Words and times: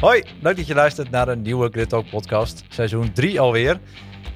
Hoi, 0.00 0.22
leuk 0.40 0.56
dat 0.56 0.66
je 0.66 0.74
luistert 0.74 1.10
naar 1.10 1.28
een 1.28 1.42
nieuwe 1.42 1.68
Grid 1.68 1.88
Talk 1.88 2.10
podcast, 2.10 2.64
seizoen 2.68 3.12
3 3.12 3.40
alweer. 3.40 3.80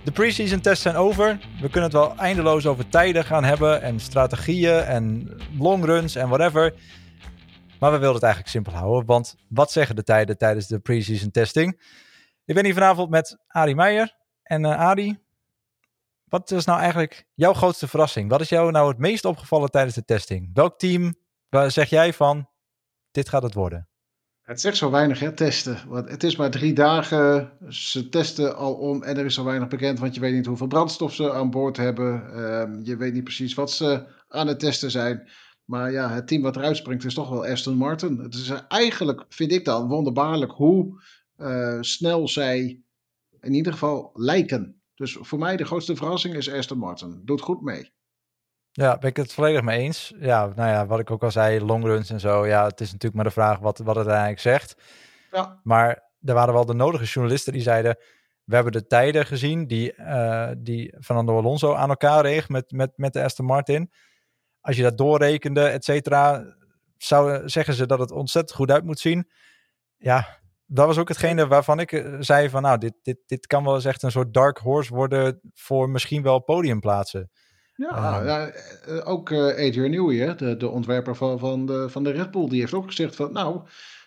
De 0.04 0.12
preseason 0.12 0.60
tests 0.60 0.82
zijn 0.82 0.96
over. 0.96 1.38
We 1.60 1.70
kunnen 1.70 1.82
het 1.82 1.92
wel 1.92 2.16
eindeloos 2.16 2.66
over 2.66 2.88
tijden 2.88 3.24
gaan 3.24 3.44
hebben 3.44 3.82
en 3.82 4.00
strategieën 4.00 4.80
en 4.80 5.30
longruns 5.58 6.14
en 6.14 6.28
whatever. 6.28 6.74
Maar 7.78 7.90
we 7.90 7.98
wilden 7.98 8.14
het 8.14 8.22
eigenlijk 8.22 8.52
simpel 8.52 8.72
houden, 8.72 9.06
want 9.06 9.36
wat 9.48 9.72
zeggen 9.72 9.96
de 9.96 10.02
tijden 10.02 10.38
tijdens 10.38 10.66
de 10.66 10.78
preseason 10.78 11.30
testing? 11.30 11.80
Ik 12.44 12.54
ben 12.54 12.64
hier 12.64 12.74
vanavond 12.74 13.10
met 13.10 13.36
Arie 13.48 13.74
Meijer. 13.74 14.16
En 14.42 14.64
uh, 14.64 14.78
Arie, 14.78 15.21
wat 16.32 16.50
is 16.50 16.64
nou 16.64 16.78
eigenlijk 16.78 17.26
jouw 17.34 17.52
grootste 17.52 17.88
verrassing? 17.88 18.30
Wat 18.30 18.40
is 18.40 18.48
jou 18.48 18.70
nou 18.70 18.88
het 18.88 18.98
meest 18.98 19.24
opgevallen 19.24 19.70
tijdens 19.70 19.94
de 19.94 20.04
testing? 20.04 20.50
Welk 20.54 20.78
team 20.78 21.14
zeg 21.66 21.90
jij 21.90 22.12
van, 22.12 22.48
dit 23.10 23.28
gaat 23.28 23.42
het 23.42 23.54
worden? 23.54 23.88
Het 24.42 24.60
zegt 24.60 24.76
zo 24.76 24.90
weinig, 24.90 25.20
hè, 25.20 25.32
testen. 25.32 25.78
Want 25.88 26.08
het 26.08 26.22
is 26.22 26.36
maar 26.36 26.50
drie 26.50 26.72
dagen. 26.72 27.52
Ze 27.68 28.08
testen 28.08 28.56
al 28.56 28.74
om 28.74 29.02
en 29.02 29.16
er 29.16 29.24
is 29.24 29.34
zo 29.34 29.44
weinig 29.44 29.68
bekend, 29.68 29.98
want 29.98 30.14
je 30.14 30.20
weet 30.20 30.34
niet 30.34 30.46
hoeveel 30.46 30.66
brandstof 30.66 31.14
ze 31.14 31.32
aan 31.32 31.50
boord 31.50 31.76
hebben. 31.76 32.22
Uh, 32.30 32.84
je 32.84 32.96
weet 32.96 33.12
niet 33.12 33.24
precies 33.24 33.54
wat 33.54 33.70
ze 33.70 34.06
aan 34.28 34.46
het 34.46 34.58
testen 34.58 34.90
zijn. 34.90 35.30
Maar 35.64 35.92
ja, 35.92 36.10
het 36.10 36.26
team 36.26 36.42
wat 36.42 36.56
eruit 36.56 36.76
springt 36.76 37.04
is 37.04 37.14
toch 37.14 37.28
wel 37.28 37.46
Aston 37.46 37.76
Martin. 37.76 38.18
Het 38.18 38.34
is 38.34 38.52
eigenlijk, 38.68 39.24
vind 39.28 39.52
ik 39.52 39.64
dan, 39.64 39.88
wonderbaarlijk 39.88 40.52
hoe 40.52 41.02
uh, 41.38 41.78
snel 41.80 42.28
zij 42.28 42.82
in 43.40 43.54
ieder 43.54 43.72
geval 43.72 44.10
lijken. 44.14 44.81
Dus 45.02 45.18
voor 45.20 45.38
mij 45.38 45.56
de 45.56 45.64
grootste 45.64 45.96
verrassing 45.96 46.34
is 46.34 46.50
Aston 46.50 46.78
Martin. 46.78 47.20
Doet 47.24 47.40
goed 47.40 47.62
mee. 47.62 47.92
Ja, 48.70 48.98
ben 48.98 49.10
ik 49.10 49.16
het 49.16 49.32
volledig 49.32 49.62
mee 49.62 49.78
eens. 49.78 50.12
Ja, 50.18 50.46
nou 50.46 50.68
ja, 50.68 50.86
wat 50.86 50.98
ik 50.98 51.10
ook 51.10 51.22
al 51.22 51.30
zei, 51.30 51.64
longruns 51.64 52.10
en 52.10 52.20
zo. 52.20 52.46
Ja, 52.46 52.64
het 52.64 52.80
is 52.80 52.86
natuurlijk 52.86 53.14
maar 53.14 53.24
de 53.24 53.30
vraag 53.30 53.58
wat, 53.58 53.78
wat 53.78 53.96
het 53.96 54.06
eigenlijk 54.06 54.40
zegt. 54.40 54.74
Ja. 55.30 55.60
Maar 55.62 56.10
er 56.20 56.34
waren 56.34 56.54
wel 56.54 56.66
de 56.66 56.74
nodige 56.74 57.04
journalisten 57.04 57.52
die 57.52 57.62
zeiden... 57.62 57.96
We 58.44 58.54
hebben 58.54 58.72
de 58.72 58.86
tijden 58.86 59.26
gezien 59.26 59.66
die, 59.66 59.94
uh, 59.96 60.50
die 60.58 60.94
Fernando 61.00 61.36
Alonso 61.36 61.74
aan 61.74 61.88
elkaar 61.88 62.22
reeg 62.22 62.48
met, 62.48 62.70
met, 62.70 62.92
met 62.96 63.12
de 63.12 63.22
Aston 63.22 63.46
Martin. 63.46 63.92
Als 64.60 64.76
je 64.76 64.82
dat 64.82 64.98
doorrekende, 64.98 65.66
et 65.66 65.84
cetera, 65.84 66.54
zou, 66.96 67.48
zeggen 67.48 67.74
ze 67.74 67.86
dat 67.86 67.98
het 67.98 68.10
ontzettend 68.10 68.56
goed 68.56 68.70
uit 68.70 68.84
moet 68.84 69.00
zien. 69.00 69.30
Ja, 69.96 70.40
dat 70.72 70.86
was 70.86 70.98
ook 70.98 71.08
hetgene 71.08 71.46
waarvan 71.46 71.80
ik 71.80 71.92
eh, 71.92 72.14
zei 72.20 72.48
van... 72.50 72.62
Nou, 72.62 72.78
dit, 72.78 72.94
dit, 73.02 73.18
dit 73.26 73.46
kan 73.46 73.64
wel 73.64 73.74
eens 73.74 73.84
echt 73.84 74.02
een 74.02 74.10
soort 74.10 74.34
dark 74.34 74.58
horse 74.58 74.94
worden 74.94 75.40
voor 75.54 75.90
misschien 75.90 76.22
wel 76.22 76.38
podiumplaatsen. 76.38 77.30
Ja, 77.74 78.20
um, 78.20 78.26
ja 78.26 78.48
eh, 78.48 79.08
ook 79.08 79.30
uh, 79.30 79.46
Adrian 79.46 79.90
Newey, 79.90 80.16
hè, 80.16 80.34
de, 80.34 80.56
de 80.56 80.68
ontwerper 80.68 81.16
van, 81.16 81.38
van, 81.38 81.66
de, 81.66 81.88
van 81.88 82.04
de 82.04 82.10
Red 82.10 82.30
Bull, 82.30 82.48
die 82.48 82.60
heeft 82.60 82.74
ook 82.74 82.86
gezegd 82.86 83.16
van 83.16 83.32
nou, 83.32 83.60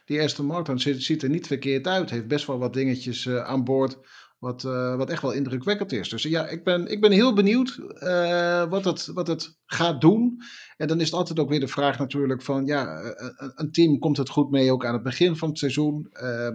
die 0.05 0.21
Aston 0.21 0.45
Martin 0.45 0.80
ziet, 0.80 1.03
ziet 1.03 1.23
er 1.23 1.30
niet 1.30 1.47
verkeerd 1.47 1.88
uit. 1.88 2.09
Heeft 2.09 2.27
best 2.27 2.47
wel 2.47 2.59
wat 2.59 2.73
dingetjes 2.73 3.30
aan 3.30 3.63
boord 3.63 3.97
wat, 4.45 4.63
uh, 4.63 4.95
wat 4.95 5.09
echt 5.09 5.21
wel 5.21 5.31
indrukwekkend 5.31 5.91
is. 5.91 6.09
Dus 6.09 6.23
ja, 6.23 6.47
ik 6.47 6.63
ben, 6.63 6.88
ik 6.88 7.01
ben 7.01 7.11
heel 7.11 7.33
benieuwd 7.33 7.79
uh, 7.99 8.69
wat, 8.69 8.85
het, 8.85 9.05
wat 9.05 9.27
het 9.27 9.57
gaat 9.65 10.02
doen. 10.02 10.41
En 10.77 10.87
dan 10.87 10.99
is 10.99 11.05
het 11.05 11.15
altijd 11.15 11.39
ook 11.39 11.49
weer 11.49 11.59
de 11.59 11.67
vraag 11.67 11.99
natuurlijk 11.99 12.41
van, 12.41 12.65
ja, 12.65 13.03
een, 13.15 13.52
een 13.55 13.71
team 13.71 13.99
komt 13.99 14.17
het 14.17 14.29
goed 14.29 14.52
mee 14.52 14.71
ook 14.71 14.85
aan 14.85 14.93
het 14.93 15.03
begin 15.03 15.35
van 15.35 15.49
het 15.49 15.57
seizoen. 15.57 16.09
Uh, 16.11 16.49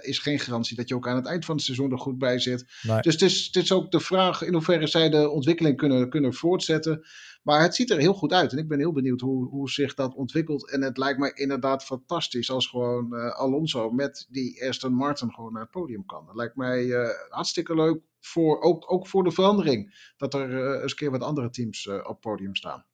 is 0.00 0.18
geen 0.18 0.38
garantie 0.38 0.76
dat 0.76 0.88
je 0.88 0.94
ook 0.94 1.08
aan 1.08 1.16
het 1.16 1.26
eind 1.26 1.44
van 1.44 1.54
het 1.54 1.64
seizoen 1.64 1.90
er 1.90 1.98
goed 1.98 2.18
bij 2.18 2.38
zit. 2.38 2.64
Nee. 2.82 3.00
Dus 3.00 3.12
het 3.12 3.22
is, 3.22 3.44
het 3.52 3.62
is 3.64 3.72
ook 3.72 3.90
de 3.90 4.00
vraag 4.00 4.42
in 4.42 4.52
hoeverre 4.52 4.86
zij 4.86 5.10
de 5.10 5.30
ontwikkeling 5.30 5.76
kunnen, 5.76 6.10
kunnen 6.10 6.34
voortzetten. 6.34 7.06
Maar 7.46 7.62
het 7.62 7.74
ziet 7.74 7.90
er 7.90 7.98
heel 7.98 8.14
goed 8.14 8.32
uit. 8.32 8.52
En 8.52 8.58
ik 8.58 8.68
ben 8.68 8.78
heel 8.78 8.92
benieuwd 8.92 9.20
hoe, 9.20 9.48
hoe 9.48 9.70
zich 9.70 9.94
dat 9.94 10.14
ontwikkelt. 10.14 10.70
En 10.70 10.82
het 10.82 10.96
lijkt 10.96 11.18
me 11.18 11.32
inderdaad 11.34 11.84
fantastisch 11.84 12.50
als 12.50 12.66
gewoon 12.66 13.14
uh, 13.14 13.30
Alonso 13.30 13.90
met 13.90 14.26
die 14.28 14.68
Aston 14.68 14.92
Martin 14.92 15.32
gewoon 15.32 15.52
naar 15.52 15.62
het 15.62 15.70
podium 15.70 16.06
kan. 16.06 16.26
Dat 16.26 16.34
lijkt 16.34 16.56
mij 16.56 16.84
uh, 16.84 17.08
hartstikke 17.28 17.74
leuk. 17.74 18.00
Voor, 18.20 18.60
ook, 18.60 18.92
ook 18.92 19.06
voor 19.08 19.24
de 19.24 19.30
verandering. 19.30 20.12
Dat 20.16 20.34
er 20.34 20.50
uh, 20.50 20.82
eens 20.82 20.94
keer 20.94 21.10
wat 21.10 21.22
andere 21.22 21.50
teams 21.50 21.88
op 21.88 22.06
het 22.06 22.20
podium 22.20 22.54
staan. 22.54 22.84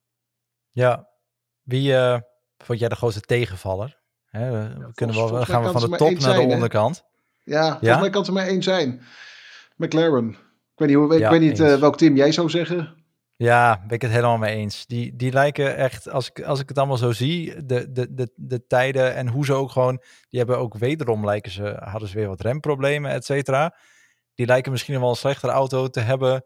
Ja, 0.71 1.07
wie 1.63 1.93
vond 2.57 2.79
jij 2.79 2.89
de 2.89 2.95
grootste 2.95 3.21
tegenvaller? 3.21 3.99
Hè, 4.25 4.51
we 4.51 4.79
ja, 4.79 4.91
kunnen 4.93 5.15
wel, 5.15 5.31
dan 5.31 5.45
gaan 5.45 5.63
we 5.63 5.71
van 5.71 5.89
de 5.89 5.97
top 5.97 6.11
naar 6.11 6.21
zijn, 6.21 6.47
de 6.47 6.53
onderkant. 6.53 7.05
Ja, 7.43 7.67
volgens 7.67 7.89
ja? 7.89 7.99
mij 7.99 8.09
kan 8.09 8.19
het 8.19 8.27
er 8.27 8.35
maar 8.35 8.47
één 8.47 8.63
zijn. 8.63 9.01
McLaren. 9.75 10.29
Ik 10.29 10.79
weet 10.79 10.87
niet, 10.87 10.97
hoe, 10.97 11.13
ik 11.13 11.19
ja, 11.19 11.29
weet 11.29 11.41
niet 11.41 11.57
welk 11.57 11.97
team 11.97 12.15
jij 12.15 12.31
zou 12.31 12.49
zeggen. 12.49 13.02
Ja, 13.43 13.79
ben 13.79 13.95
ik 13.95 14.01
het 14.01 14.11
helemaal 14.11 14.37
mee 14.37 14.55
eens. 14.55 14.85
Die, 14.85 15.15
die 15.15 15.31
lijken 15.31 15.75
echt, 15.75 16.09
als 16.09 16.29
ik, 16.29 16.41
als 16.41 16.59
ik 16.59 16.69
het 16.69 16.77
allemaal 16.77 16.97
zo 16.97 17.11
zie, 17.11 17.65
de, 17.65 17.91
de, 17.91 18.13
de, 18.13 18.31
de 18.35 18.67
tijden 18.67 19.15
en 19.15 19.27
hoe 19.27 19.45
ze 19.45 19.53
ook 19.53 19.71
gewoon, 19.71 20.03
die 20.29 20.39
hebben 20.39 20.57
ook 20.57 20.77
wederom 20.77 21.25
lijken 21.25 21.51
ze, 21.51 21.77
hadden 21.79 22.09
ze 22.09 22.15
weer 22.15 22.27
wat 22.27 22.41
remproblemen, 22.41 23.11
et 23.11 23.25
cetera. 23.25 23.77
Die 24.33 24.45
lijken 24.45 24.71
misschien 24.71 24.99
wel 24.99 25.09
een 25.09 25.15
slechtere 25.15 25.51
auto 25.51 25.87
te 25.87 25.99
hebben 25.99 26.43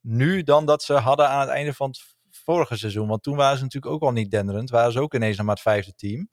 nu 0.00 0.42
dan 0.42 0.66
dat 0.66 0.82
ze 0.82 0.92
hadden 0.92 1.28
aan 1.28 1.40
het 1.40 1.48
einde 1.48 1.74
van 1.74 1.88
het 1.88 2.02
vorige 2.30 2.76
seizoen. 2.76 3.08
Want 3.08 3.22
toen 3.22 3.36
waren 3.36 3.56
ze 3.56 3.62
natuurlijk 3.62 3.92
ook 3.92 4.02
al 4.02 4.12
niet 4.12 4.30
denderend, 4.30 4.70
waren 4.70 4.92
ze 4.92 5.00
ook 5.00 5.14
ineens 5.14 5.36
nog 5.36 5.46
maar 5.46 5.54
het 5.54 5.64
vijfde 5.64 5.94
team. 5.94 6.28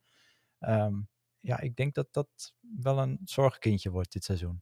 Um, 0.60 1.10
ja, 1.40 1.60
ik 1.60 1.76
denk 1.76 1.94
dat 1.94 2.08
dat 2.12 2.54
wel 2.80 2.98
een 2.98 3.20
zorgkindje 3.24 3.90
wordt 3.90 4.12
dit 4.12 4.24
seizoen. 4.24 4.62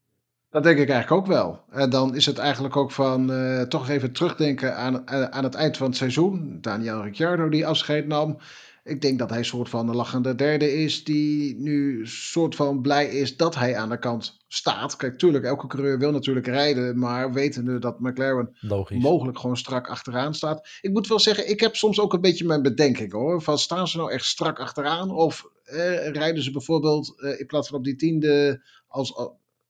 Dat 0.50 0.64
denk 0.64 0.78
ik 0.78 0.90
eigenlijk 0.90 1.22
ook 1.22 1.28
wel. 1.28 1.60
En 1.70 1.90
dan 1.90 2.16
is 2.16 2.26
het 2.26 2.38
eigenlijk 2.38 2.76
ook 2.76 2.92
van 2.92 3.32
uh, 3.32 3.62
toch 3.62 3.90
even 3.90 4.12
terugdenken 4.12 4.76
aan, 4.76 4.94
uh, 4.94 5.24
aan 5.24 5.44
het 5.44 5.56
eind 5.56 5.78
van 5.78 5.88
het 5.88 5.96
seizoen. 5.96 6.58
Daniel 6.62 7.04
Ricciardo 7.04 7.50
die 7.50 7.68
afscheid 7.68 8.08
nam. 8.08 8.38
Ik 8.84 9.02
denk 9.02 9.20
dat 9.20 9.30
hij 9.30 9.40
een 9.40 9.46
soort 9.46 9.70
van 9.70 9.86
de 9.86 9.94
lachende 9.94 10.36
derde 10.36 10.74
is 10.74 11.04
die 11.04 11.56
nu 11.60 12.08
soort 12.08 12.56
van 12.56 12.82
blij 12.82 13.08
is 13.08 13.38
dat 13.38 13.56
hij 13.56 13.78
aan 13.78 13.90
de 13.90 14.00
kant 14.00 14.38
staat. 14.48 14.96
Kijk, 14.96 15.18
tuurlijk, 15.18 15.44
elke 15.46 15.68
coureur 15.68 16.00
wil 16.00 16.12
natuurlijk 16.12 16.48
rijden, 16.48 17.00
maar 17.00 17.34
wetende 17.34 17.80
dat 17.80 18.00
McLaren 18.00 18.58
Logisch. 18.60 19.04
mogelijk 19.04 19.40
gewoon 19.40 19.58
strak 19.58 19.90
achteraan 19.90 20.34
staat. 20.34 20.68
Ik 20.82 20.92
moet 20.92 21.08
wel 21.08 21.20
zeggen, 21.20 21.50
ik 21.50 21.60
heb 21.60 21.76
soms 21.76 22.00
ook 22.00 22.14
een 22.14 22.22
beetje 22.22 22.46
mijn 22.46 22.62
bedenking 22.62 23.12
hoor. 23.12 23.42
Van 23.42 23.58
staan 23.58 23.88
ze 23.88 23.98
nou 23.98 24.12
echt 24.12 24.26
strak 24.26 24.60
achteraan 24.60 25.12
of 25.12 25.50
eh, 25.64 26.08
rijden 26.12 26.44
ze 26.44 26.52
bijvoorbeeld 26.52 27.14
in 27.38 27.46
plaats 27.46 27.68
van 27.68 27.78
op 27.78 27.84
die 27.84 27.96
tiende 27.96 28.64
als 28.88 29.14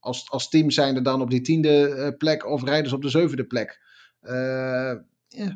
als, 0.08 0.30
als 0.30 0.50
team 0.50 0.72
zijn 0.72 0.96
er 0.96 1.04
dan 1.04 1.22
op 1.22 1.30
die 1.30 1.42
tiende 1.42 1.90
eh, 1.90 2.18
plek 2.18 2.46
of 2.46 2.64
rijden 2.64 2.90
ze 2.90 2.96
op 2.96 3.02
de 3.02 3.10
zevende 3.10 3.46
plek. 3.46 3.86
Yeah. 5.28 5.56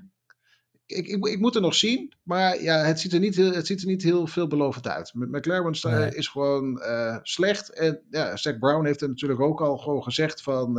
ik, 0.86 1.08
ik, 1.08 1.26
ik, 1.26 1.40
moet 1.40 1.56
er 1.56 1.62
nog 1.62 1.76
zien, 1.76 2.14
maar 2.24 2.62
ja, 2.62 2.78
het, 2.78 3.00
ziet 3.00 3.14
er 3.14 3.20
niet, 3.20 3.36
het 3.36 3.68
ziet 3.68 3.82
er 3.82 3.88
niet 3.88 4.04
heel 4.04 4.28
veelbelovend 4.28 4.88
uit. 4.88 5.12
McLaren 5.14 5.76
nee. 5.82 6.16
is 6.16 6.28
gewoon 6.28 6.82
uh, 6.84 7.18
slecht. 7.22 7.70
En 7.70 8.02
ja, 8.10 8.36
Zack 8.36 8.60
Brown 8.60 8.86
heeft 8.86 9.02
er 9.02 9.10
natuurlijk 9.10 9.42
ook 9.42 9.62
al 9.62 9.78
gewoon 9.78 10.04
gezegd 10.04 10.42
van... 10.42 10.74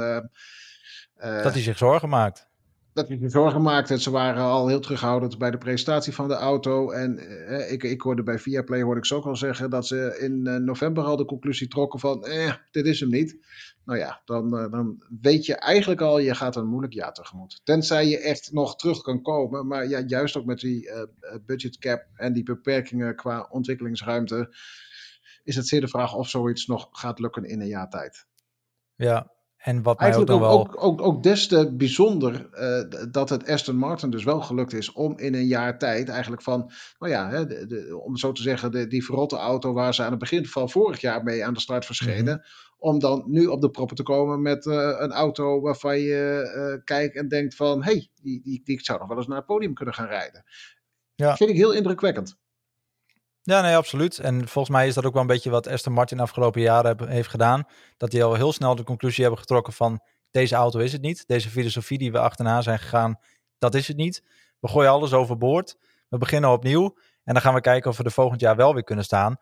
dat 1.15 1.53
hij 1.53 1.63
zich 1.63 1.79
zorgen 1.79 2.09
maakt 2.09 2.51
dat 2.93 3.09
hij 3.09 3.19
zich 3.19 3.31
zorgen 3.31 3.63
maakte. 3.63 4.01
Ze 4.01 4.11
waren 4.11 4.43
al 4.43 4.69
heel 4.69 4.81
terughoudend 4.81 5.39
bij 5.39 5.51
de 5.51 5.59
presentatie 5.59 6.15
van 6.15 6.29
de 6.29 6.35
auto. 6.35 6.91
En 6.91 7.19
eh, 7.19 7.73
ik, 7.73 7.83
ik 7.83 8.01
hoorde 8.01 8.23
bij 8.23 8.39
Viaplay, 8.39 8.83
hoorde 8.83 9.01
ik 9.01 9.07
ze 9.07 9.15
ook 9.15 9.25
al 9.25 9.37
zeggen, 9.37 9.71
dat 9.71 9.87
ze 9.87 10.19
in 10.21 10.47
uh, 10.47 10.57
november 10.57 11.05
al 11.05 11.17
de 11.17 11.25
conclusie 11.25 11.69
trokken 11.69 12.01
van, 12.01 12.25
eh, 12.25 12.53
dit 12.71 12.87
is 12.87 13.01
hem 13.01 13.09
niet. 13.09 13.39
Nou 13.85 13.99
ja, 13.99 14.23
dan, 14.25 14.59
uh, 14.59 14.71
dan 14.71 15.05
weet 15.21 15.47
je 15.47 15.55
eigenlijk 15.55 16.01
al, 16.01 16.19
je 16.19 16.35
gaat 16.35 16.57
een 16.57 16.69
moeilijk 16.69 16.93
jaar 16.93 17.13
tegemoet. 17.13 17.61
Tenzij 17.65 18.07
je 18.07 18.19
echt 18.19 18.53
nog 18.53 18.77
terug 18.77 19.03
kan 19.03 19.23
komen. 19.23 19.67
Maar 19.67 19.89
ja, 19.89 20.01
juist 20.07 20.37
ook 20.37 20.45
met 20.45 20.61
die 20.61 20.91
budget 21.47 21.79
cap 21.79 22.07
en 22.15 22.33
die 22.33 22.43
beperkingen 22.43 23.17
qua 23.17 23.47
ontwikkelingsruimte, 23.51 24.57
is 25.45 25.57
het 25.57 25.67
zeer 25.69 25.81
de 25.81 25.89
vraag 25.89 26.15
of 26.15 26.29
zoiets 26.29 26.67
nog 26.67 26.89
gaat 26.93 27.19
lukken 27.19 27.45
in 27.45 27.61
een 27.61 27.67
jaar 27.67 27.91
tijd. 27.91 28.27
Ja, 28.95 29.31
en 29.63 29.83
wat 29.83 30.01
mij 30.01 30.17
ook, 30.17 30.31
ook, 30.31 30.41
wel... 30.41 30.51
ook, 30.51 30.85
ook, 30.85 31.03
ook 31.03 31.23
des 31.23 31.47
te 31.47 31.75
bijzonder 31.77 32.49
uh, 32.55 33.11
dat 33.11 33.29
het 33.29 33.49
Aston 33.49 33.77
Martin 33.77 34.11
dus 34.11 34.25
wel 34.25 34.41
gelukt 34.41 34.73
is 34.73 34.93
om 34.93 35.19
in 35.19 35.35
een 35.35 35.47
jaar 35.47 35.79
tijd 35.79 36.09
eigenlijk 36.09 36.43
van, 36.43 36.71
nou 36.99 37.13
ja, 37.13 37.29
hè, 37.31 37.47
de, 37.47 37.67
de, 37.67 38.01
om 38.05 38.17
zo 38.17 38.33
te 38.33 38.43
zeggen, 38.43 38.71
de, 38.71 38.87
die 38.87 39.05
verrotte 39.05 39.37
auto 39.37 39.73
waar 39.73 39.95
ze 39.95 40.03
aan 40.03 40.11
het 40.11 40.19
begin 40.19 40.47
van 40.47 40.71
vorig 40.71 41.01
jaar 41.01 41.23
mee 41.23 41.45
aan 41.45 41.55
de 41.55 41.61
start 41.61 41.87
verschenen, 41.87 42.35
mm 42.35 42.41
-hmm. 42.41 42.91
om 42.91 42.99
dan 42.99 43.25
nu 43.27 43.47
op 43.47 43.61
de 43.61 43.71
proppen 43.71 43.97
te 43.97 44.03
komen 44.03 44.43
met 44.43 44.67
uh, 44.67 44.75
een 44.99 45.13
auto 45.13 45.61
waarvan 45.61 45.99
je 45.99 46.53
uh, 46.57 46.85
kijkt 46.85 47.17
en 47.17 47.29
denkt 47.29 47.55
van, 47.55 47.85
hé, 47.85 47.93
hey, 47.93 48.09
die, 48.23 48.43
die, 48.43 48.61
die 48.65 48.85
zou 48.85 48.99
nog 48.99 49.09
wel 49.09 49.17
eens 49.17 49.27
naar 49.27 49.37
het 49.37 49.47
podium 49.47 49.75
kunnen 49.75 49.95
gaan 49.95 50.09
rijden. 50.09 50.45
Ja. 51.15 51.29
Dat 51.29 51.37
vind 51.37 51.51
ik 51.51 51.57
heel 51.57 51.73
indrukwekkend. 51.73 52.41
Ja, 53.45 53.61
nee, 53.61 53.77
absoluut. 53.77 54.19
En 54.19 54.49
volgens 54.49 54.77
mij 54.77 54.87
is 54.87 54.95
dat 54.95 55.05
ook 55.05 55.13
wel 55.13 55.23
een 55.23 55.29
beetje 55.29 55.51
wat 55.51 55.67
Aston 55.69 55.93
Martin 55.93 56.17
de 56.17 56.23
afgelopen 56.23 56.61
jaren 56.61 57.09
heeft 57.09 57.29
gedaan. 57.29 57.65
Dat 57.97 58.11
die 58.11 58.25
al 58.25 58.35
heel 58.35 58.53
snel 58.53 58.75
de 58.75 58.85
conclusie 58.85 59.23
hebben 59.23 59.41
getrokken 59.41 59.73
van 59.73 60.01
deze 60.31 60.55
auto 60.55 60.79
is 60.79 60.93
het 60.93 61.03
niet. 61.03 61.27
Deze 61.27 61.49
filosofie 61.49 61.99
die 61.99 62.13
we 62.13 62.19
achterna 62.19 62.61
zijn 62.61 62.79
gegaan, 62.79 63.19
dat 63.59 63.75
is 63.75 63.89
het 63.89 63.97
niet. 63.97 64.23
We 64.61 64.69
gooien 64.69 64.91
alles 64.91 65.13
overboord. 65.13 65.77
We 66.09 66.19
beginnen 66.19 66.51
opnieuw. 66.51 66.97
En 67.25 67.33
dan 67.33 67.43
gaan 67.43 67.55
we 67.55 67.61
kijken 67.61 67.91
of 67.91 67.97
we 67.97 68.05
er 68.05 68.11
volgend 68.11 68.41
jaar 68.41 68.57
wel 68.57 68.75
weer 68.75 68.85
kunnen 68.85 69.05
staan. 69.05 69.37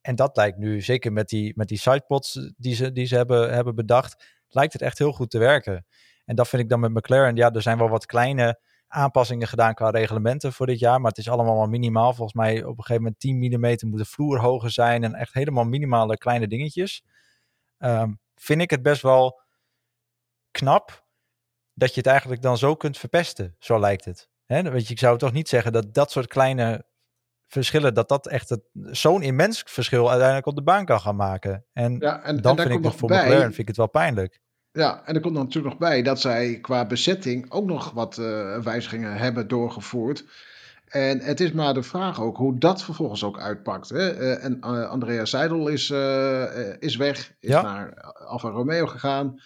En 0.00 0.14
dat 0.14 0.36
lijkt 0.36 0.58
nu, 0.58 0.80
zeker 0.80 1.12
met 1.12 1.28
die, 1.28 1.52
met 1.56 1.68
die 1.68 1.78
sidepods 1.78 2.52
die 2.56 2.74
ze, 2.74 2.92
die 2.92 3.06
ze 3.06 3.16
hebben, 3.16 3.52
hebben 3.52 3.74
bedacht, 3.74 4.24
lijkt 4.48 4.72
het 4.72 4.82
echt 4.82 4.98
heel 4.98 5.12
goed 5.12 5.30
te 5.30 5.38
werken. 5.38 5.86
En 6.24 6.36
dat 6.36 6.48
vind 6.48 6.62
ik 6.62 6.68
dan 6.68 6.80
met 6.80 6.94
McLaren. 6.94 7.36
Ja, 7.36 7.50
er 7.52 7.62
zijn 7.62 7.78
wel 7.78 7.88
wat 7.88 8.06
kleine 8.06 8.60
aanpassingen 8.94 9.48
gedaan 9.48 9.74
qua 9.74 9.90
reglementen 9.90 10.52
voor 10.52 10.66
dit 10.66 10.78
jaar. 10.78 11.00
Maar 11.00 11.10
het 11.10 11.18
is 11.18 11.28
allemaal 11.28 11.56
maar 11.56 11.68
minimaal. 11.68 12.14
Volgens 12.14 12.36
mij 12.36 12.64
op 12.64 12.78
een 12.78 12.84
gegeven 12.84 13.02
moment 13.02 13.20
10 13.20 13.36
mm 13.36 13.90
moet 13.90 13.98
de 13.98 14.04
vloer 14.04 14.40
hoger 14.40 14.70
zijn. 14.70 15.04
En 15.04 15.14
echt 15.14 15.34
helemaal 15.34 15.64
minimale 15.64 16.16
kleine 16.16 16.48
dingetjes. 16.48 17.04
Ehm, 17.78 18.12
vind 18.34 18.60
ik 18.60 18.70
het 18.70 18.82
best 18.82 19.02
wel 19.02 19.40
knap 20.50 21.04
dat 21.72 21.90
je 21.94 22.00
het 22.00 22.06
eigenlijk 22.06 22.42
dan 22.42 22.58
zo 22.58 22.74
kunt 22.74 22.98
verpesten. 22.98 23.56
Zo 23.58 23.80
lijkt 23.80 24.04
het. 24.04 24.28
Hè? 24.44 24.70
Weet 24.70 24.86
je, 24.86 24.92
ik 24.92 24.98
zou 24.98 25.18
toch 25.18 25.32
niet 25.32 25.48
zeggen 25.48 25.72
dat 25.72 25.94
dat 25.94 26.10
soort 26.10 26.26
kleine 26.26 26.84
verschillen, 27.46 27.94
dat 27.94 28.08
dat 28.08 28.26
echt 28.26 28.56
zo'n 28.72 29.22
immens 29.22 29.62
verschil 29.66 30.08
uiteindelijk 30.08 30.46
op 30.46 30.56
de 30.56 30.62
baan 30.62 30.84
kan 30.84 31.00
gaan 31.00 31.16
maken. 31.16 31.64
En, 31.72 31.96
ja, 31.98 32.22
en 32.22 32.36
dan 32.36 32.56
vind 32.56 32.70
ik 32.70 32.80
nog 32.80 32.96
voor 32.96 33.08
bij, 33.08 33.24
McLaren 33.24 33.46
vind 33.46 33.58
ik 33.58 33.68
het 33.68 33.76
wel 33.76 33.88
pijnlijk. 33.88 34.40
Ja, 34.76 35.02
en 35.04 35.14
er 35.14 35.20
komt 35.20 35.34
dan 35.34 35.44
natuurlijk 35.44 35.74
nog 35.74 35.88
bij 35.88 36.02
dat 36.02 36.20
zij 36.20 36.58
qua 36.60 36.86
bezetting 36.86 37.50
ook 37.50 37.66
nog 37.66 37.90
wat 37.90 38.18
uh, 38.18 38.58
wijzigingen 38.58 39.16
hebben 39.16 39.48
doorgevoerd. 39.48 40.24
En 40.84 41.20
het 41.20 41.40
is 41.40 41.52
maar 41.52 41.74
de 41.74 41.82
vraag 41.82 42.20
ook 42.20 42.36
hoe 42.36 42.58
dat 42.58 42.82
vervolgens 42.82 43.24
ook 43.24 43.38
uitpakt. 43.38 43.88
Hè? 43.88 44.20
Uh, 44.20 44.44
en 44.44 44.58
uh, 44.60 44.88
Andrea 44.88 45.24
Seidel 45.24 45.68
is, 45.68 45.90
is 46.78 46.96
weg, 46.96 47.34
is 47.38 47.50
naar 47.50 48.00
Alfa 48.26 48.48
Romeo 48.48 48.86
gegaan. 48.86 49.40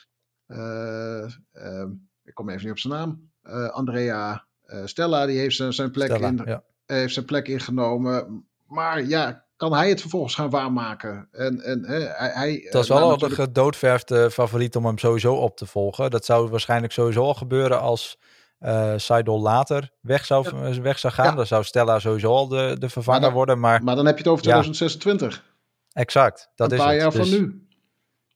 ik 2.24 2.34
kom 2.34 2.48
even 2.48 2.62
niet 2.62 2.70
op 2.70 2.78
zijn 2.78 2.92
naam. 2.92 3.30
Andrea 3.70 4.46
Stella, 4.84 5.26
die 5.26 5.38
heeft 5.38 5.56
zijn, 5.56 5.72
zijn 5.72 5.90
plek 5.90 6.10
in, 6.10 6.42
ja 6.44 6.62
heeft 6.94 7.14
zijn 7.14 7.24
plek 7.24 7.48
ingenomen. 7.48 8.44
Maar 8.66 9.04
ja, 9.04 9.46
kan 9.58 9.72
hij 9.72 9.88
het 9.88 10.00
vervolgens 10.00 10.34
gaan 10.34 10.50
waarmaken? 10.50 11.28
En, 11.32 11.60
en, 11.60 11.84
hij, 11.84 12.30
hij, 12.34 12.68
dat 12.70 12.82
is 12.82 12.88
wel 12.88 12.98
al 12.98 13.08
natuurlijk... 13.08 13.36
de 13.36 13.42
gedoodverfde 13.42 14.30
favoriet 14.30 14.76
om 14.76 14.86
hem 14.86 14.98
sowieso 14.98 15.34
op 15.34 15.56
te 15.56 15.66
volgen. 15.66 16.10
Dat 16.10 16.24
zou 16.24 16.48
waarschijnlijk 16.48 16.92
sowieso 16.92 17.22
al 17.22 17.34
gebeuren 17.34 17.80
als 17.80 18.18
uh, 18.60 18.92
Seidel 18.96 19.40
later 19.40 19.90
weg 20.00 20.24
zou, 20.24 20.46
weg 20.82 20.98
zou 20.98 21.12
gaan. 21.12 21.36
Dan 21.36 21.46
zou 21.46 21.64
Stella 21.64 21.98
sowieso 21.98 22.32
al 22.32 22.48
de, 22.48 22.76
de 22.78 22.88
vervanger 22.88 23.32
worden. 23.32 23.60
Maar, 23.60 23.82
maar 23.82 23.96
dan 23.96 24.06
heb 24.06 24.14
je 24.14 24.22
het 24.22 24.32
over 24.32 24.42
2026. 24.42 25.44
Exact, 25.92 26.50
dat 26.54 26.72
Een 26.72 26.78
is 26.78 26.84
paar 26.84 26.96
jaar 26.96 27.12
van 27.12 27.20
dus 27.20 27.30
nu. 27.30 27.66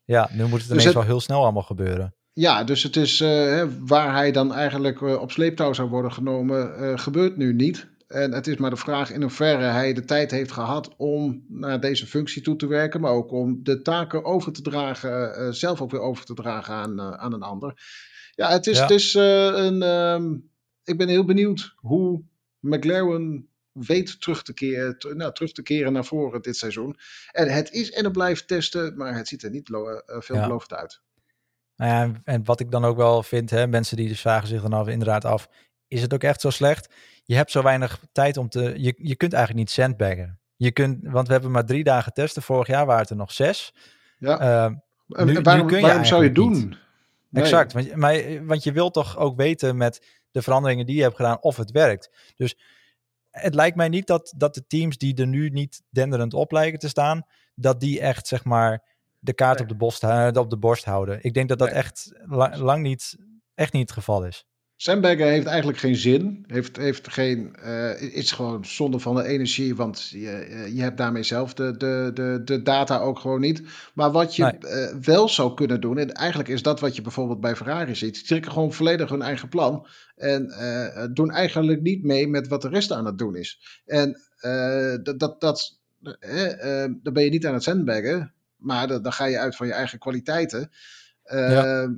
Ja, 0.05 0.29
nu 0.33 0.43
moet 0.43 0.61
het 0.61 0.69
dus 0.69 0.79
ineens 0.79 0.95
wel 0.95 1.05
heel 1.05 1.21
snel 1.21 1.43
allemaal 1.43 1.63
gebeuren. 1.63 2.15
Ja, 2.33 2.65
dus 2.65 2.83
het 2.83 2.97
is 2.97 3.21
uh, 3.21 3.65
waar 3.81 4.13
hij 4.13 4.33
dan 4.33 4.55
eigenlijk 4.55 5.01
uh, 5.01 5.21
op 5.21 5.31
sleeptouw 5.31 5.73
zou 5.73 5.89
worden 5.89 6.13
genomen, 6.13 6.99
gebeurt 6.99 7.37
nu 7.37 7.55
niet. 7.55 7.91
En 8.13 8.33
het 8.33 8.47
is 8.47 8.57
maar 8.57 8.71
de 8.71 8.77
vraag 8.77 9.11
in 9.11 9.23
hoeverre 9.23 9.65
hij 9.65 9.93
de 9.93 10.05
tijd 10.05 10.31
heeft 10.31 10.53
gehad 10.53 10.97
om 10.97 11.45
naar 11.49 11.81
deze 11.81 12.07
functie 12.07 12.43
toe 12.43 12.57
te 12.57 12.67
werken, 12.67 13.01
maar 13.01 13.13
ook 13.13 13.33
om 13.33 13.63
de 13.63 13.83
taken 13.83 14.25
over 14.25 14.53
te 14.53 14.63
dragen, 14.63 15.41
uh, 15.41 15.53
zelf 15.53 15.81
ook 15.81 15.91
weer 15.91 16.01
over 16.01 16.25
te 16.25 16.35
dragen 16.35 16.75
aan, 16.75 17.01
uh, 17.01 17.11
aan 17.11 17.33
een 17.33 17.43
ander. 17.43 17.83
Ja, 18.35 18.51
het 18.51 18.67
is, 18.67 18.79
Het 18.79 18.91
is 18.91 19.15
uh, 19.15 19.45
een. 19.45 19.83
Um, 19.83 20.51
ik 20.85 20.99
ben 20.99 21.09
heel 21.09 21.25
benieuwd 21.25 21.73
hoe 21.77 22.23
McLaren 22.61 23.49
weet 23.73 24.21
terug 24.21 24.43
te, 24.43 24.55
keren, 24.55 24.97
nou, 25.17 25.33
terug 25.33 25.53
te 25.53 25.63
keren 25.63 25.93
naar 25.93 26.05
voren 26.05 26.43
dit 26.43 26.57
seizoen. 26.57 26.97
En 27.31 27.49
het 27.49 27.71
is 27.71 27.91
en 27.91 28.05
het 28.05 28.13
blijft 28.13 28.49
testen, 28.49 28.97
maar 28.97 29.17
het 29.17 29.29
ziet 29.29 29.43
er 29.43 29.51
niet 29.51 29.69
veelbelovend 30.07 30.71
ja. 30.71 30.77
uit. 30.77 31.01
Nou 31.77 31.91
ja, 31.91 32.21
en 32.25 32.45
wat 32.45 32.61
ik 32.61 32.71
dan 32.71 32.85
ook 32.85 32.97
wel 32.97 33.23
vind, 33.23 33.51
hè, 33.51 33.67
mensen 33.67 33.97
die 33.97 34.09
dus 34.09 34.21
vragen 34.21 34.49
zich 34.49 34.63
dan 34.63 34.73
af, 34.73 34.89
inderdaad 34.89 35.25
af, 35.25 35.49
is 35.89 36.03
het 36.03 36.15
ook 36.15 36.23
echt 36.23 36.41
zo 36.41 36.51
slecht? 36.51 36.95
Je 37.25 37.35
hebt 37.35 37.51
zo 37.51 37.63
weinig 37.63 38.01
tijd 38.13 38.37
om 38.37 38.49
te. 38.49 38.61
Je, 38.61 38.95
je 38.97 39.17
kunt 39.17 39.33
eigenlijk 39.33 39.65
niet 39.65 39.75
sandbaggen. 39.75 40.41
Je 40.57 40.73
kunt, 40.73 40.99
want 41.03 41.27
we 41.27 41.33
hebben 41.33 41.51
maar 41.51 41.65
drie 41.65 41.85
dagen 41.85 42.13
testen. 42.13 42.43
Vorig 42.43 42.67
jaar 42.67 42.87
waren 42.87 43.01
het 43.01 43.11
er 43.11 43.17
nog 43.17 43.33
zes. 43.33 43.75
Ja. 44.19 44.67
Uh, 44.67 45.25
nu, 45.25 45.41
waarom, 45.41 45.67
kun 45.67 45.77
je 45.77 45.87
waarom 45.87 46.05
zou 46.05 46.25
je 46.25 46.33
doen? 46.33 46.77
Nee. 47.29 47.43
Exact. 47.43 47.73
Want, 47.73 47.95
maar, 47.95 48.45
want 48.47 48.65
je 48.65 48.73
wilt 48.73 48.95
toch 48.95 49.17
ook 49.17 49.37
weten 49.37 49.77
met 49.77 50.21
de 50.31 50.43
veranderingen 50.43 50.87
die 50.87 50.97
je 50.97 51.03
hebt 51.03 51.17
gedaan 51.17 51.43
of 51.43 51.57
het 51.57 51.71
werkt. 51.71 52.33
Dus 52.37 52.57
het 53.31 53.55
lijkt 53.55 53.77
mij 53.77 53.89
niet 53.89 54.07
dat, 54.07 54.35
dat 54.37 54.55
de 54.55 54.67
teams 54.67 54.99
die 54.99 55.17
er 55.17 55.27
nu 55.27 55.49
niet 55.49 55.83
denderend 55.91 56.35
op 56.35 56.53
lijken 56.53 56.79
te 56.79 56.89
staan, 56.89 57.27
dat 57.55 57.81
die 57.81 58.01
echt 58.01 58.27
zeg 58.27 58.45
maar 58.45 58.83
de 59.19 59.33
kaart 59.33 59.61
op, 59.61 59.69
de 59.69 59.75
borst, 59.75 60.05
op 60.37 60.51
de 60.51 60.59
borst 60.59 60.85
houden. 60.85 61.19
Ik 61.23 61.35
denk 61.35 61.49
dat 61.49 61.59
dat 61.59 61.69
echt 61.69 62.13
lang 62.53 62.83
niet, 62.83 63.17
echt 63.55 63.73
niet 63.73 63.83
het 63.83 63.93
geval 63.93 64.25
is. 64.25 64.47
Sandbagger 64.83 65.27
heeft 65.27 65.47
eigenlijk 65.47 65.79
geen 65.79 65.97
zin. 65.97 66.45
Heeft, 66.47 66.77
heeft 66.77 67.13
geen, 67.13 67.57
uh, 67.65 68.03
is 68.17 68.33
gewoon 68.33 68.65
zonde 68.65 68.99
van 68.99 69.15
de 69.15 69.25
energie, 69.25 69.75
want 69.75 70.09
je, 70.09 70.31
eh, 70.31 70.75
je 70.75 70.83
hebt 70.83 70.97
daarmee 70.97 71.23
zelf 71.23 71.55
de, 71.55 71.77
de, 71.77 72.11
de, 72.15 72.41
de 72.45 72.63
data 72.63 72.99
ook 72.99 73.19
gewoon 73.19 73.41
niet. 73.41 73.63
Maar 73.95 74.11
wat 74.11 74.37
je 74.37 74.55
uh, 74.61 75.01
wel 75.03 75.29
zou 75.29 75.55
kunnen 75.55 75.81
doen, 75.81 75.99
en 75.99 76.13
eigenlijk 76.13 76.49
is 76.49 76.63
dat 76.63 76.81
wat 76.81 76.97
je 76.97 77.03
bijvoorbeeld 77.03 77.41
bij 77.41 77.57
Ferrari 77.57 77.95
ziet, 77.95 78.15
die 78.15 78.25
trekken 78.25 78.53
gewoon 78.53 78.73
volledig 78.73 79.09
hun 79.09 79.23
eigen 79.23 79.49
plan 79.49 79.87
en 80.17 80.47
uh, 80.47 81.05
doen 81.11 81.31
eigenlijk 81.31 81.83
niet 81.83 82.05
mee 82.05 82.29
met 82.29 82.49
wat 82.49 82.63
de 82.63 82.69
rest 82.69 82.93
aan 82.93 83.07
het 83.07 83.19
doen 83.19 83.37
is. 83.37 83.81
En 83.87 84.21
dat, 85.03 85.19
dat, 85.19 85.41
dat 85.41 85.81
dan 87.03 87.13
ben 87.13 87.25
je 87.25 87.31
niet 87.31 87.47
aan 87.47 87.55
het 87.55 87.63
sandbaggen, 87.63 88.33
maar 88.57 88.89
dan, 88.89 89.03
dan 89.03 89.13
ga 89.13 89.25
je 89.25 89.39
uit 89.39 89.57
van 89.57 89.67
je 89.67 89.73
eigen 89.73 89.99
kwaliteiten. 89.99 90.71
Ja 91.23 91.91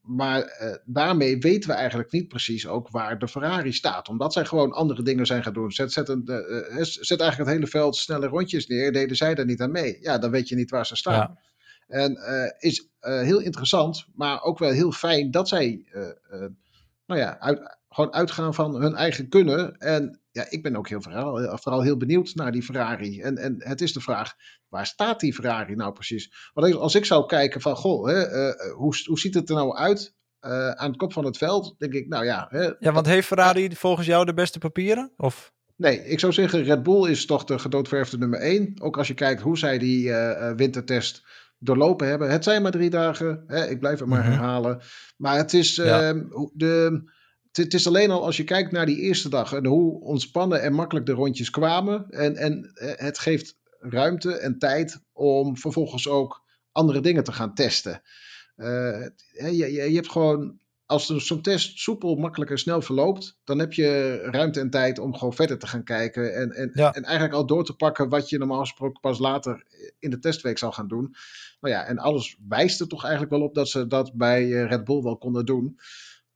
maar 0.00 0.58
uh, 0.62 0.74
daarmee 0.84 1.38
weten 1.38 1.70
we 1.70 1.76
eigenlijk 1.76 2.12
niet 2.12 2.28
precies 2.28 2.66
ook 2.66 2.90
waar 2.90 3.18
de 3.18 3.28
Ferrari 3.28 3.72
staat. 3.72 4.08
Omdat 4.08 4.32
zij 4.32 4.44
gewoon 4.44 4.72
andere 4.72 5.02
dingen 5.02 5.26
zijn 5.26 5.42
gaan 5.42 5.52
doen. 5.52 5.70
Zet, 5.70 5.92
zet, 5.92 6.08
een, 6.08 6.22
uh, 6.26 6.82
zet 6.82 7.20
eigenlijk 7.20 7.36
het 7.50 7.58
hele 7.58 7.66
veld 7.66 7.96
snelle 7.96 8.26
rondjes 8.26 8.66
neer. 8.66 8.92
Deden 8.92 9.16
zij 9.16 9.34
daar 9.34 9.44
niet 9.44 9.60
aan 9.60 9.70
mee? 9.70 9.98
Ja, 10.00 10.18
dan 10.18 10.30
weet 10.30 10.48
je 10.48 10.56
niet 10.56 10.70
waar 10.70 10.86
ze 10.86 10.96
staan. 10.96 11.14
Ja. 11.14 11.38
En 11.86 12.12
uh, 12.12 12.70
is 12.70 12.88
heel 13.00 13.40
interessant, 13.40 14.06
maar 14.14 14.42
ook 14.42 14.58
wel 14.58 14.70
heel 14.70 14.92
fijn 14.92 15.30
dat 15.30 15.48
zij 15.48 15.84
nou 17.06 17.20
ja, 17.20 17.38
uit, 17.38 17.78
gewoon 17.94 18.12
uitgaan 18.12 18.54
van 18.54 18.80
hun 18.80 18.94
eigen 18.94 19.28
kunnen. 19.28 19.76
En 19.78 20.20
ja, 20.30 20.46
ik 20.48 20.62
ben 20.62 20.76
ook 20.76 20.88
heel 20.88 21.02
vooral, 21.02 21.58
vooral 21.58 21.82
heel 21.82 21.96
benieuwd 21.96 22.34
naar 22.34 22.52
die 22.52 22.62
Ferrari. 22.62 23.20
En, 23.20 23.36
en 23.36 23.54
het 23.58 23.80
is 23.80 23.92
de 23.92 24.00
vraag, 24.00 24.34
waar 24.68 24.86
staat 24.86 25.20
die 25.20 25.34
Ferrari 25.34 25.74
nou 25.74 25.92
precies? 25.92 26.50
Want 26.52 26.74
als 26.74 26.94
ik 26.94 27.04
zou 27.04 27.26
kijken 27.26 27.60
van, 27.60 27.76
goh, 27.76 28.06
hè, 28.06 28.48
uh, 28.48 28.72
hoe, 28.74 28.94
hoe 29.04 29.18
ziet 29.18 29.34
het 29.34 29.48
er 29.48 29.54
nou 29.54 29.76
uit 29.76 30.14
uh, 30.40 30.70
aan 30.70 30.88
het 30.88 30.98
kop 30.98 31.12
van 31.12 31.24
het 31.24 31.36
veld? 31.36 31.74
Denk 31.78 31.92
ik, 31.92 32.08
nou 32.08 32.24
ja. 32.24 32.46
Hè, 32.50 32.70
ja, 32.78 32.92
want 32.92 33.06
heeft 33.06 33.26
Ferrari 33.26 33.76
volgens 33.76 34.06
jou 34.06 34.24
de 34.24 34.34
beste 34.34 34.58
papieren? 34.58 35.12
Of? 35.16 35.52
Nee, 35.76 36.04
ik 36.04 36.20
zou 36.20 36.32
zeggen, 36.32 36.62
Red 36.62 36.82
Bull 36.82 37.10
is 37.10 37.26
toch 37.26 37.44
de 37.44 37.58
gedoodverfde 37.58 38.18
nummer 38.18 38.40
één. 38.40 38.74
Ook 38.80 38.98
als 38.98 39.08
je 39.08 39.14
kijkt 39.14 39.40
hoe 39.40 39.58
zij 39.58 39.78
die 39.78 40.08
uh, 40.08 40.52
wintertest 40.52 41.22
doorlopen 41.58 42.08
hebben. 42.08 42.30
Het 42.30 42.44
zijn 42.44 42.62
maar 42.62 42.70
drie 42.70 42.90
dagen, 42.90 43.44
hè, 43.46 43.66
ik 43.66 43.80
blijf 43.80 43.98
het 43.98 44.08
maar 44.08 44.18
mm-hmm. 44.18 44.34
herhalen. 44.34 44.80
Maar 45.16 45.36
het 45.36 45.52
is 45.52 45.74
ja. 45.74 46.12
uh, 46.12 46.22
de 46.52 47.02
het 47.52 47.74
is 47.74 47.86
alleen 47.86 48.10
al 48.10 48.24
als 48.24 48.36
je 48.36 48.44
kijkt 48.44 48.72
naar 48.72 48.86
die 48.86 49.00
eerste 49.00 49.28
dag 49.28 49.52
en 49.52 49.66
hoe 49.66 50.00
ontspannen 50.00 50.62
en 50.62 50.72
makkelijk 50.72 51.06
de 51.06 51.12
rondjes 51.12 51.50
kwamen. 51.50 52.10
En, 52.10 52.36
en 52.36 52.70
eh, 52.74 52.92
het 52.96 53.18
geeft 53.18 53.58
ruimte 53.78 54.32
en 54.32 54.58
tijd 54.58 55.00
om 55.12 55.56
vervolgens 55.56 56.08
ook 56.08 56.44
andere 56.72 57.00
dingen 57.00 57.24
te 57.24 57.32
gaan 57.32 57.54
testen. 57.54 58.02
Uh, 58.56 59.06
je, 59.30 59.56
je, 59.56 59.72
je, 59.72 59.94
hebt 59.94 60.10
gewoon, 60.10 60.60
als 60.86 61.06
zo'n 61.06 61.42
test 61.42 61.78
soepel, 61.78 62.14
makkelijk 62.14 62.50
en 62.50 62.58
snel 62.58 62.82
verloopt, 62.82 63.38
dan 63.44 63.58
heb 63.58 63.72
je 63.72 64.18
ruimte 64.30 64.60
en 64.60 64.70
tijd 64.70 64.98
om 64.98 65.14
gewoon 65.14 65.32
verder 65.32 65.58
te 65.58 65.66
gaan 65.66 65.84
kijken. 65.84 66.34
En, 66.34 66.50
en, 66.50 66.70
ja. 66.74 66.92
en 66.92 67.04
eigenlijk 67.04 67.34
al 67.34 67.46
door 67.46 67.64
te 67.64 67.76
pakken 67.76 68.08
wat 68.08 68.28
je 68.28 68.38
normaal 68.38 68.60
gesproken 68.60 69.00
pas 69.00 69.18
later 69.18 69.64
in 69.98 70.10
de 70.10 70.18
testweek 70.18 70.58
zal 70.58 70.72
gaan 70.72 70.88
doen. 70.88 71.14
Nou 71.60 71.74
ja, 71.74 71.84
en 71.84 71.98
alles 71.98 72.36
wijst 72.48 72.80
er 72.80 72.88
toch 72.88 73.02
eigenlijk 73.02 73.32
wel 73.32 73.42
op 73.42 73.54
dat 73.54 73.68
ze 73.68 73.86
dat 73.86 74.12
bij 74.12 74.48
Red 74.48 74.84
Bull 74.84 75.02
wel 75.02 75.18
konden 75.18 75.46
doen. 75.46 75.78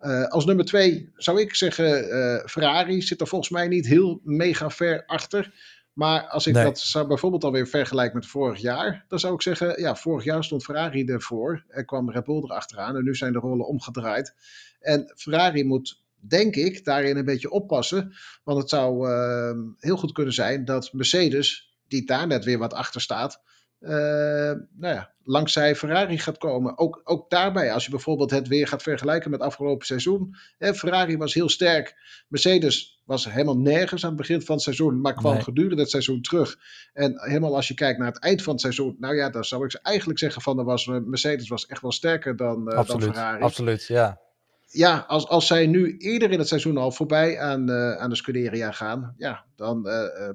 Uh, 0.05 0.27
als 0.27 0.45
nummer 0.45 0.65
twee 0.65 1.13
zou 1.17 1.41
ik 1.41 1.55
zeggen, 1.55 2.09
uh, 2.09 2.47
Ferrari 2.47 3.03
zit 3.03 3.21
er 3.21 3.27
volgens 3.27 3.51
mij 3.51 3.69
niet 3.69 3.87
heel 3.87 4.21
mega 4.25 4.71
ver 4.71 5.07
achter. 5.07 5.55
Maar 5.93 6.27
als 6.27 6.47
ik 6.47 6.55
nee. 6.55 6.65
dat 6.65 6.79
zou 6.79 7.07
bijvoorbeeld 7.07 7.45
alweer 7.45 7.67
vergelijk 7.67 8.15
met 8.15 8.27
vorig 8.27 8.61
jaar, 8.61 9.05
dan 9.09 9.19
zou 9.19 9.35
ik 9.35 9.43
zeggen, 9.43 9.81
ja, 9.81 9.97
vorig 9.97 10.25
jaar 10.25 10.45
stond 10.45 10.65
Ferrari 10.65 11.05
ervoor 11.05 11.65
en 11.69 11.85
kwam 11.85 12.11
Red 12.11 12.25
Bull 12.25 12.43
erachteraan 12.43 12.97
en 12.97 13.05
nu 13.05 13.15
zijn 13.15 13.33
de 13.33 13.39
rollen 13.39 13.67
omgedraaid. 13.67 14.35
En 14.81 15.13
Ferrari 15.17 15.65
moet, 15.65 16.03
denk 16.21 16.57
ik, 16.57 16.85
daarin 16.85 17.17
een 17.17 17.25
beetje 17.25 17.51
oppassen, 17.51 18.15
want 18.45 18.59
het 18.59 18.69
zou 18.69 19.09
uh, 19.09 19.59
heel 19.79 19.97
goed 19.97 20.13
kunnen 20.13 20.35
zijn 20.35 20.65
dat 20.65 20.93
Mercedes, 20.93 21.77
die 21.89 22.07
daar 22.07 22.27
net 22.27 22.45
weer 22.45 22.59
wat 22.59 22.75
achter 22.75 23.01
staat, 23.01 23.41
nou 23.85 24.95
ja, 24.95 25.15
langzij 25.25 25.77
Ferrari 25.77 26.19
gaat 26.19 26.39
komen. 26.39 26.79
Ook, 26.79 27.01
ook 27.05 27.31
daarbij, 27.31 27.73
als 27.73 27.85
je 27.85 27.91
bijvoorbeeld 27.91 28.31
het 28.31 28.49
weer 28.49 28.69
gaat 28.69 28.83
vergelijken 28.83 29.31
met 29.31 29.41
afgelopen 29.41 29.87
seizoen. 29.87 30.37
Hè, 30.59 30.75
Ferrari 30.75 31.17
was 31.17 31.35
heel 31.35 31.49
sterk. 31.49 31.97
Mercedes 32.29 33.01
was 33.05 33.31
helemaal 33.31 33.59
nergens 33.59 34.03
aan 34.03 34.09
het 34.09 34.19
begin 34.19 34.43
van 34.43 34.55
het 34.55 34.65
seizoen, 34.65 35.01
maar 35.01 35.15
kwam 35.15 35.33
nee. 35.33 35.43
gedurende 35.43 35.83
het 35.83 35.91
seizoen 35.91 36.21
terug. 36.21 36.59
En 36.93 37.21
helemaal 37.21 37.55
als 37.55 37.69
je 37.69 37.75
kijkt 37.75 37.99
naar 37.99 38.09
het 38.09 38.23
eind 38.23 38.43
van 38.43 38.53
het 38.53 38.63
seizoen, 38.63 38.97
nou 38.99 39.17
ja, 39.17 39.31
dan 39.31 39.45
zou 39.45 39.65
ik 39.65 39.75
eigenlijk 39.75 40.19
zeggen 40.19 40.43
van 40.43 40.59
er 40.59 40.65
was, 40.65 40.87
Mercedes 40.87 41.49
was 41.49 41.67
echt 41.67 41.83
wel 41.83 41.93
sterker 41.93 42.37
dan, 42.37 42.69
uh, 42.69 42.75
absoluut, 42.75 43.03
dan 43.03 43.13
Ferrari. 43.15 43.43
Absoluut, 43.43 43.87
ja. 43.87 44.23
Ja, 44.67 45.05
als, 45.09 45.29
als 45.29 45.47
zij 45.47 45.67
nu 45.67 45.97
eerder 45.97 46.31
in 46.31 46.39
het 46.39 46.49
seizoen 46.49 46.77
al 46.77 46.93
voorbij 46.93 47.41
aan, 47.41 47.71
uh, 47.71 47.97
aan 47.97 48.11
de 48.11 48.17
Scuderia 48.17 48.73
gaan, 48.73 49.15
ja, 49.17 49.45
dan 49.57 49.89
uh, 49.89 50.31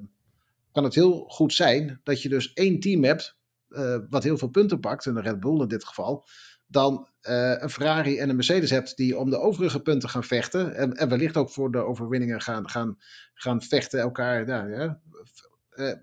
kan 0.72 0.84
het 0.84 0.96
heel 0.96 1.26
goed 1.28 1.54
zijn 1.54 2.02
dat 2.04 2.22
je 2.22 2.30
dus 2.30 2.54
één 2.54 2.80
team 2.80 3.04
hebt 3.04 3.38
uh, 3.70 3.98
wat 4.10 4.24
heel 4.24 4.38
veel 4.38 4.50
punten 4.50 4.80
pakt, 4.80 5.06
en 5.06 5.14
de 5.14 5.22
Red 5.22 5.40
Bull 5.40 5.62
in 5.62 5.68
dit 5.68 5.86
geval. 5.86 6.26
dan 6.68 7.08
een 7.22 7.70
Ferrari 7.70 8.18
en 8.18 8.30
een 8.30 8.36
Mercedes 8.36 8.70
hebt 8.70 8.98
die 8.98 9.18
om 9.18 9.30
de 9.30 9.40
overige 9.40 9.80
punten 9.82 10.10
gaan 10.10 10.24
vechten. 10.24 10.76
En, 10.76 10.94
en 10.94 11.10
wellicht 11.10 11.38
ook 11.38 11.50
voor 11.50 11.72
de 11.72 11.86
overwinningen 11.86 12.42
gaan, 12.42 12.70
gaan, 12.70 12.98
gaan 13.34 13.62
vechten 13.62 14.00
elkaar. 14.00 14.46
Nou, 14.46 14.72
ja, 14.72 15.00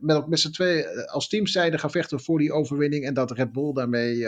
met, 0.00 0.26
met 0.26 0.40
z'n 0.40 0.50
twee 0.50 0.88
als 0.88 1.28
teamzijde 1.28 1.78
gaan 1.78 1.90
vechten 1.90 2.20
voor 2.20 2.38
die 2.38 2.52
overwinning. 2.52 3.04
En 3.04 3.14
dat 3.14 3.30
Red 3.30 3.52
Bull 3.52 3.72
daarmee 3.72 4.18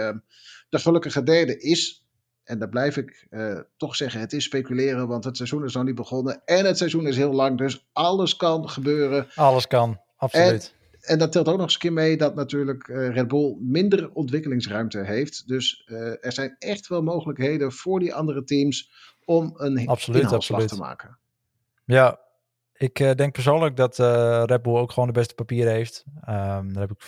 de 0.68 0.78
gelukkige 0.78 1.22
derde 1.22 1.58
is. 1.58 2.06
En 2.44 2.58
daar 2.58 2.68
blijf 2.68 2.96
ik 2.96 3.26
uh, 3.30 3.60
toch 3.76 3.96
zeggen, 3.96 4.20
het 4.20 4.32
is 4.32 4.44
speculeren, 4.44 5.08
want 5.08 5.24
het 5.24 5.36
seizoen 5.36 5.64
is 5.64 5.74
nog 5.74 5.84
niet 5.84 5.94
begonnen. 5.94 6.42
En 6.44 6.64
het 6.64 6.78
seizoen 6.78 7.06
is 7.06 7.16
heel 7.16 7.32
lang, 7.32 7.58
dus 7.58 7.88
alles 7.92 8.36
kan 8.36 8.68
gebeuren. 8.68 9.26
Alles 9.34 9.66
kan, 9.66 10.00
absoluut. 10.16 10.74
En, 11.08 11.18
dat 11.18 11.32
telt 11.32 11.48
ook 11.48 11.56
nog 11.56 11.64
eens 11.64 11.74
een 11.74 11.80
keer 11.80 11.92
mee 11.92 12.16
dat 12.16 12.34
natuurlijk 12.34 12.88
uh, 12.88 13.10
Red 13.10 13.28
Bull 13.28 13.56
minder 13.60 14.10
ontwikkelingsruimte 14.12 15.04
heeft. 15.04 15.48
Dus 15.48 15.86
uh, 15.86 16.24
er 16.24 16.32
zijn 16.32 16.56
echt 16.58 16.88
wel 16.88 17.02
mogelijkheden 17.02 17.72
voor 17.72 18.00
die 18.00 18.14
andere 18.14 18.44
teams 18.44 18.90
om 19.24 19.54
een 19.56 19.88
absoluut, 19.88 20.32
absoluut. 20.32 20.68
te 20.68 20.76
maken. 20.76 21.18
Ja, 21.84 22.20
ik 22.72 23.00
uh, 23.00 23.12
denk 23.12 23.32
persoonlijk 23.32 23.76
dat 23.76 23.98
Red 24.48 24.62
Bull 24.62 24.76
ook 24.76 24.92
gewoon 24.92 25.08
de 25.08 25.14
beste 25.14 25.34
papieren 25.34 25.72
heeft. 25.72 26.04
Um, 26.28 26.72
dat 26.72 26.88
heb 26.88 26.90
ik 26.90 27.04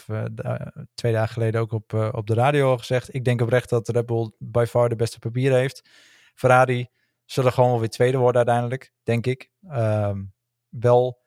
twee 0.94 1.12
dagen 1.12 1.32
geleden 1.32 1.60
ook 1.60 1.72
op, 1.72 1.92
op 2.12 2.26
de 2.26 2.34
radio 2.34 2.70
al 2.70 2.78
gezegd. 2.78 3.14
Ik 3.14 3.24
denk 3.24 3.40
oprecht 3.40 3.68
dat 3.68 3.88
Red 3.88 4.06
Bull 4.06 4.30
by 4.38 4.64
far 4.68 4.88
de 4.88 4.96
beste 4.96 5.18
papieren 5.18 5.58
heeft. 5.58 5.88
Ferrari 6.34 6.88
zullen 7.24 7.52
gewoon 7.52 7.70
wel 7.70 7.78
weer 7.78 7.88
tweede 7.88 8.18
worden 8.18 8.36
uiteindelijk, 8.36 8.92
denk 9.02 9.26
ik. 9.26 9.50
Um, 9.72 10.32
wel 10.68 11.19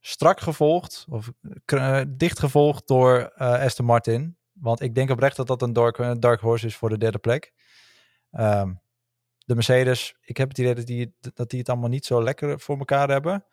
strak 0.00 0.40
gevolgd, 0.40 1.06
of 1.08 1.32
dicht 2.08 2.38
gevolgd 2.38 2.86
door 2.86 3.32
Aston 3.34 3.86
Martin. 3.86 4.38
Want 4.52 4.80
ik 4.80 4.94
denk 4.94 5.10
oprecht 5.10 5.36
dat 5.36 5.46
dat 5.46 5.62
een 5.62 5.72
dark, 6.20 6.40
horse 6.40 6.66
is 6.66 6.76
voor 6.76 6.88
de 6.88 6.98
derde 6.98 7.18
plek. 7.18 7.52
Um, 8.30 8.80
de 9.38 9.54
Mercedes, 9.54 10.14
ik 10.20 10.36
heb 10.36 10.48
het 10.48 10.58
idee 10.58 10.74
dat 10.74 10.86
die, 10.86 11.16
dat 11.34 11.50
die 11.50 11.58
het 11.58 11.68
allemaal 11.68 11.88
niet 11.88 12.06
zo 12.06 12.22
lekker 12.22 12.60
voor 12.60 12.78
elkaar 12.78 13.08
hebben. 13.08 13.44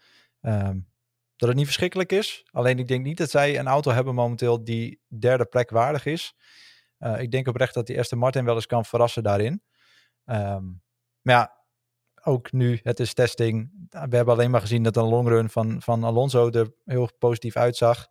Um, 0.42 0.88
dat 1.36 1.50
het 1.50 1.58
niet 1.58 1.66
verschrikkelijk 1.66 2.12
is. 2.12 2.46
Alleen 2.51 2.80
ik 2.80 2.88
denk 2.88 3.04
niet 3.04 3.18
dat 3.18 3.30
zij 3.30 3.60
een 3.60 3.68
auto 3.68 3.92
hebben 3.92 4.16
momenteel 4.16 4.63
die 4.63 5.01
derde 5.08 5.46
plek 5.46 5.70
waardig 5.70 6.06
is. 6.06 6.36
Uh, 7.00 7.22
ik 7.22 7.32
denk 7.32 7.48
oprecht 7.48 7.74
dat 7.74 7.88
die 7.88 8.00
Aston 8.00 8.20
Martin 8.20 8.46
wel 8.46 8.56
eens 8.56 8.66
kan 8.66 8.86
verrassen 8.86 9.24
daarin. 9.24 9.63
Um, 10.25 10.82
maar 11.22 11.36
ja, 11.36 11.57
ook 12.28 12.52
nu, 12.52 12.80
het 12.84 13.00
is 13.00 13.14
testing. 13.14 13.72
We 13.90 14.16
hebben 14.16 14.34
alleen 14.34 14.52
maar 14.52 14.62
gezien 14.62 14.84
dat 14.84 14.98
een 14.98 15.08
longrun 15.08 15.50
van, 15.50 15.82
van 15.82 16.04
Alonso 16.04 16.50
er 16.50 16.74
heel 16.86 17.10
positief 17.20 17.56
uitzag. 17.56 18.08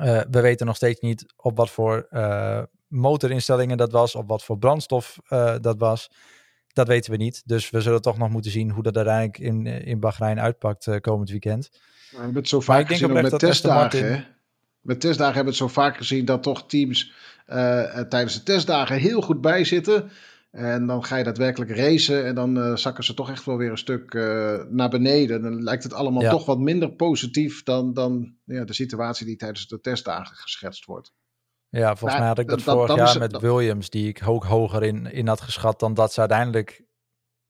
Uh, 0.00 0.20
we 0.30 0.40
weten 0.40 0.66
nog 0.66 0.76
steeds 0.76 1.00
niet 1.00 1.24
op 1.36 1.56
wat 1.56 1.70
voor 1.70 2.06
uh, 2.10 2.62
motorinstellingen 2.86 3.76
dat 3.76 3.92
was, 3.92 4.14
op 4.14 4.28
wat 4.28 4.44
voor 4.44 4.58
brandstof 4.58 5.18
dat 5.60 5.78
was. 5.78 6.10
Dat 6.72 6.88
weten 6.88 7.10
we 7.10 7.16
niet. 7.16 7.42
Dus 7.44 7.70
we 7.70 7.80
zullen 7.80 8.02
toch 8.02 8.18
nog 8.18 8.28
moeten 8.28 8.50
zien 8.50 8.70
hoe 8.70 8.82
dat 8.82 8.96
uiteindelijk 8.96 9.38
in, 9.38 9.66
eh, 9.66 9.86
in 9.86 10.00
Bahrein 10.00 10.40
uitpakt 10.40 11.00
komend 11.00 11.30
weekend. 11.30 11.68
We 12.10 12.16
hebben 12.16 12.34
het 12.36 12.48
zo 12.48 12.60
vaak 12.60 12.86
gezien 12.86 13.12
met 13.12 13.38
testdagen. 13.38 14.26
Met 14.80 15.00
testdagen 15.00 15.34
hebben 15.34 15.54
we 15.54 15.58
het 15.58 15.68
zo 15.70 15.80
vaak 15.80 15.96
gezien 15.96 16.24
dat 16.24 16.42
toch 16.42 16.66
teams 16.66 17.12
tijdens 18.08 18.34
de 18.34 18.42
testdagen 18.42 18.96
heel 18.96 19.22
goed 19.22 19.40
bijzitten. 19.40 20.10
En 20.50 20.86
dan 20.86 21.04
ga 21.04 21.16
je 21.16 21.24
daadwerkelijk 21.24 21.70
racen 21.70 22.24
en 22.24 22.34
dan 22.34 22.56
uh, 22.58 22.76
zakken 22.76 23.04
ze 23.04 23.14
toch 23.14 23.30
echt 23.30 23.44
wel 23.44 23.56
weer 23.56 23.70
een 23.70 23.78
stuk 23.78 24.14
uh, 24.14 24.62
naar 24.68 24.88
beneden. 24.88 25.42
Dan 25.42 25.62
lijkt 25.62 25.82
het 25.82 25.92
allemaal 25.92 26.22
ja. 26.22 26.30
toch 26.30 26.46
wat 26.46 26.58
minder 26.58 26.92
positief 26.92 27.62
dan, 27.62 27.92
dan 27.92 28.34
ja, 28.44 28.64
de 28.64 28.74
situatie 28.74 29.26
die 29.26 29.36
tijdens 29.36 29.68
de 29.68 29.80
testdagen 29.80 30.36
geschetst 30.36 30.84
wordt. 30.84 31.12
Ja, 31.68 31.96
volgens 31.96 32.04
nou, 32.04 32.18
mij 32.18 32.28
had 32.28 32.38
ik 32.38 32.48
dat, 32.48 32.64
dat 32.64 32.74
vorig 32.74 32.96
jaar 32.96 33.18
met 33.18 33.40
Williams, 33.40 33.90
die 33.90 34.08
ik 34.08 34.22
ook 34.26 34.44
hoger 34.44 34.82
in, 34.82 35.12
in 35.12 35.28
had 35.28 35.40
geschat 35.40 35.80
dan 35.80 35.94
dat 35.94 36.12
ze 36.12 36.20
uiteindelijk 36.20 36.84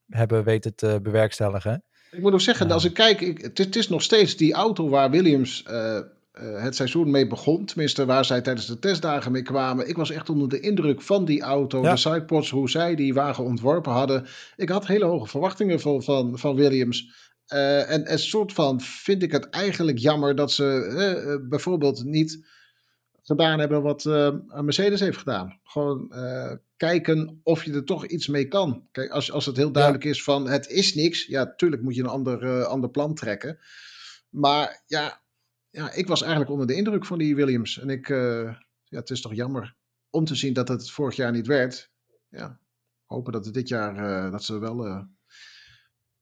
hebben 0.06 0.44
weten 0.44 0.74
te 0.74 0.98
bewerkstelligen. 1.02 1.84
Ik 2.10 2.20
moet 2.20 2.32
ook 2.32 2.40
zeggen, 2.40 2.70
als 2.70 2.84
ik 2.84 2.94
kijk, 2.94 3.20
ik, 3.20 3.40
het, 3.42 3.58
het, 3.58 3.76
is 3.76 3.88
nog 3.88 4.02
steeds 4.02 4.36
die 4.36 4.52
auto 4.52 4.88
waar 4.88 5.10
Williams 5.10 5.64
uh, 5.70 6.00
het 6.40 6.76
seizoen 6.76 7.10
mee 7.10 7.26
begon. 7.26 7.64
Tenminste, 7.64 8.04
waar 8.06 8.24
zij 8.24 8.40
tijdens 8.40 8.66
de 8.66 8.78
testdagen 8.78 9.32
mee 9.32 9.42
kwamen. 9.42 9.88
Ik 9.88 9.96
was 9.96 10.10
echt 10.10 10.30
onder 10.30 10.48
de 10.48 10.60
indruk 10.60 11.02
van 11.02 11.24
die 11.24 11.42
auto, 11.42 11.82
ja. 11.82 11.90
de 11.90 11.96
sidepods, 11.96 12.50
hoe 12.50 12.70
zij 12.70 12.94
die 12.94 13.14
wagen 13.14 13.44
ontworpen 13.44 13.92
hadden. 13.92 14.26
Ik 14.56 14.68
had 14.68 14.86
hele 14.86 15.04
hoge 15.04 15.26
verwachtingen 15.26 15.80
van, 15.80 16.02
van, 16.02 16.38
van 16.38 16.56
Williams. 16.56 17.14
Uh, 17.52 17.90
en 17.90 18.12
een 18.12 18.18
soort 18.18 18.52
van 18.52 18.80
vind 18.80 19.22
ik 19.22 19.32
het 19.32 19.50
eigenlijk 19.50 19.98
jammer 19.98 20.34
dat 20.34 20.52
ze 20.52 21.44
bijvoorbeeld 21.48 22.04
niet 22.04 22.46
gedaan 23.22 23.58
hebben 23.58 23.82
wat 23.82 24.04
uh, 24.04 24.30
Mercedes 24.60 25.00
heeft 25.00 25.18
gedaan. 25.18 25.60
Gewoon 25.64 26.12
kijken 26.76 27.40
of 27.42 27.64
je 27.64 27.72
er 27.72 27.84
toch 27.84 28.06
iets 28.06 28.26
mee 28.26 28.48
kan. 28.48 28.88
Kijk, 28.92 29.10
als, 29.10 29.32
als 29.32 29.46
het 29.46 29.56
heel 29.56 29.72
duidelijk 29.72 30.04
is 30.04 30.22
van 30.22 30.48
het 30.48 30.68
is 30.68 30.94
niks, 30.94 31.26
ja, 31.26 31.54
tuurlijk 31.54 31.82
moet 31.82 31.94
je 31.94 32.02
een 32.02 32.08
ander, 32.08 32.64
ander 32.64 32.90
plan 32.90 33.14
trekken. 33.14 33.58
Maar 34.30 34.82
ja, 34.86 35.20
ja, 35.76 35.92
ik 35.92 36.06
was 36.06 36.20
eigenlijk 36.20 36.50
onder 36.50 36.66
de 36.66 36.74
indruk 36.74 37.04
van 37.04 37.18
die 37.18 37.34
Williams. 37.34 37.78
En 37.78 37.88
ik, 37.88 38.08
ja, 38.08 38.98
het 38.98 39.10
is 39.10 39.20
toch 39.20 39.34
jammer 39.34 39.76
om 40.10 40.24
te 40.24 40.34
zien 40.34 40.52
dat 40.52 40.68
het 40.68 40.90
vorig 40.90 41.16
jaar 41.16 41.32
niet 41.32 41.46
werd. 41.46 41.90
Ja, 42.28 42.60
hopen 43.04 43.32
dat 43.32 43.44
dit 43.52 43.68
jaar, 43.68 44.30
dat 44.30 44.44
ze 44.44 44.58
wel 44.58 45.06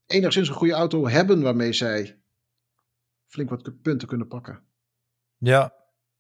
enigszins 0.07 0.49
een 0.49 0.55
goede 0.55 0.73
auto 0.73 1.09
hebben 1.09 1.43
waarmee 1.43 1.73
zij 1.73 2.23
flink 3.27 3.51
wat 3.51 3.83
punten 3.83 4.09
kunnen 4.09 4.29
pakken. 4.29 4.63
Ja, 5.37 5.75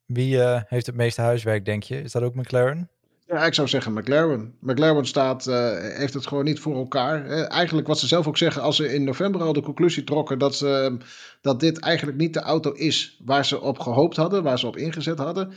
wie 0.05 0.41
heeft 0.43 0.87
het 0.87 0.95
meeste 0.95 1.21
huiswerk, 1.21 1.64
denk 1.64 1.83
je? 1.83 2.00
Is 2.00 2.12
dat 2.12 2.23
ook 2.23 2.35
McLaren? 2.35 2.91
Ja, 3.35 3.45
ik 3.45 3.55
zou 3.55 3.69
zeggen 3.69 3.93
McLaren. 3.93 4.55
McLaren 4.61 5.07
staat, 5.07 5.47
uh, 5.47 5.79
heeft 5.79 6.14
het 6.14 6.26
gewoon 6.26 6.45
niet 6.45 6.61
voor 6.61 6.75
elkaar. 6.75 7.26
Uh, 7.26 7.50
eigenlijk 7.50 7.87
wat 7.87 7.99
ze 7.99 8.07
zelf 8.07 8.26
ook 8.26 8.37
zeggen, 8.37 8.62
als 8.62 8.76
ze 8.76 8.95
in 8.95 9.05
november 9.05 9.43
al 9.43 9.53
de 9.53 9.62
conclusie 9.62 10.05
trokken 10.05 10.38
dat, 10.38 10.55
ze, 10.57 10.97
dat 11.41 11.61
dit 11.61 11.79
eigenlijk 11.79 12.19
niet 12.19 12.35
de 12.35 12.41
auto 12.41 12.73
is 12.73 13.21
waar 13.25 13.47
ze 13.47 13.61
op 13.61 13.79
gehoopt 13.79 14.17
hadden, 14.17 14.43
waar 14.43 14.59
ze 14.59 14.67
op 14.67 14.76
ingezet 14.76 15.19
hadden. 15.19 15.49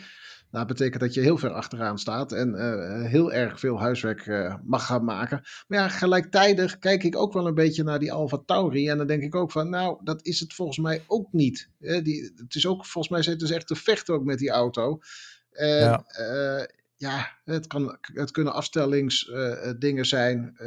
Nou, 0.51 0.67
dat 0.67 0.77
betekent 0.77 1.01
dat 1.01 1.13
je 1.13 1.21
heel 1.21 1.37
ver 1.37 1.51
achteraan 1.51 1.99
staat 1.99 2.31
en 2.31 2.49
uh, 2.55 3.09
heel 3.09 3.33
erg 3.33 3.59
veel 3.59 3.79
huiswerk 3.79 4.25
uh, 4.25 4.55
mag 4.63 4.85
gaan 4.85 5.03
maken. 5.03 5.41
Maar 5.67 5.79
ja, 5.79 5.87
gelijktijdig 5.87 6.79
kijk 6.79 7.03
ik 7.03 7.17
ook 7.17 7.33
wel 7.33 7.47
een 7.47 7.53
beetje 7.53 7.83
naar 7.83 7.99
die 7.99 8.11
Alfa 8.11 8.41
Tauri. 8.45 8.89
En 8.89 8.97
dan 8.97 9.07
denk 9.07 9.23
ik 9.23 9.35
ook 9.35 9.51
van, 9.51 9.69
nou, 9.69 9.99
dat 10.03 10.25
is 10.25 10.39
het 10.39 10.53
volgens 10.53 10.77
mij 10.77 11.03
ook 11.07 11.27
niet. 11.31 11.69
die, 11.77 12.33
het 12.35 12.55
is 12.55 12.67
ook, 12.67 12.85
volgens 12.85 13.13
mij 13.13 13.23
zitten 13.23 13.47
ze 13.47 13.55
echt 13.55 13.67
te 13.67 13.75
vechten 13.75 14.13
ook 14.13 14.23
met 14.23 14.37
die 14.37 14.49
auto. 14.49 14.99
En, 15.51 15.79
ja. 15.79 16.05
Ja, 16.97 17.31
het, 17.43 17.67
kan, 17.67 17.97
het 18.01 18.31
kunnen 18.31 18.53
afstellingsdingen 18.53 20.05
zijn. 20.05 20.57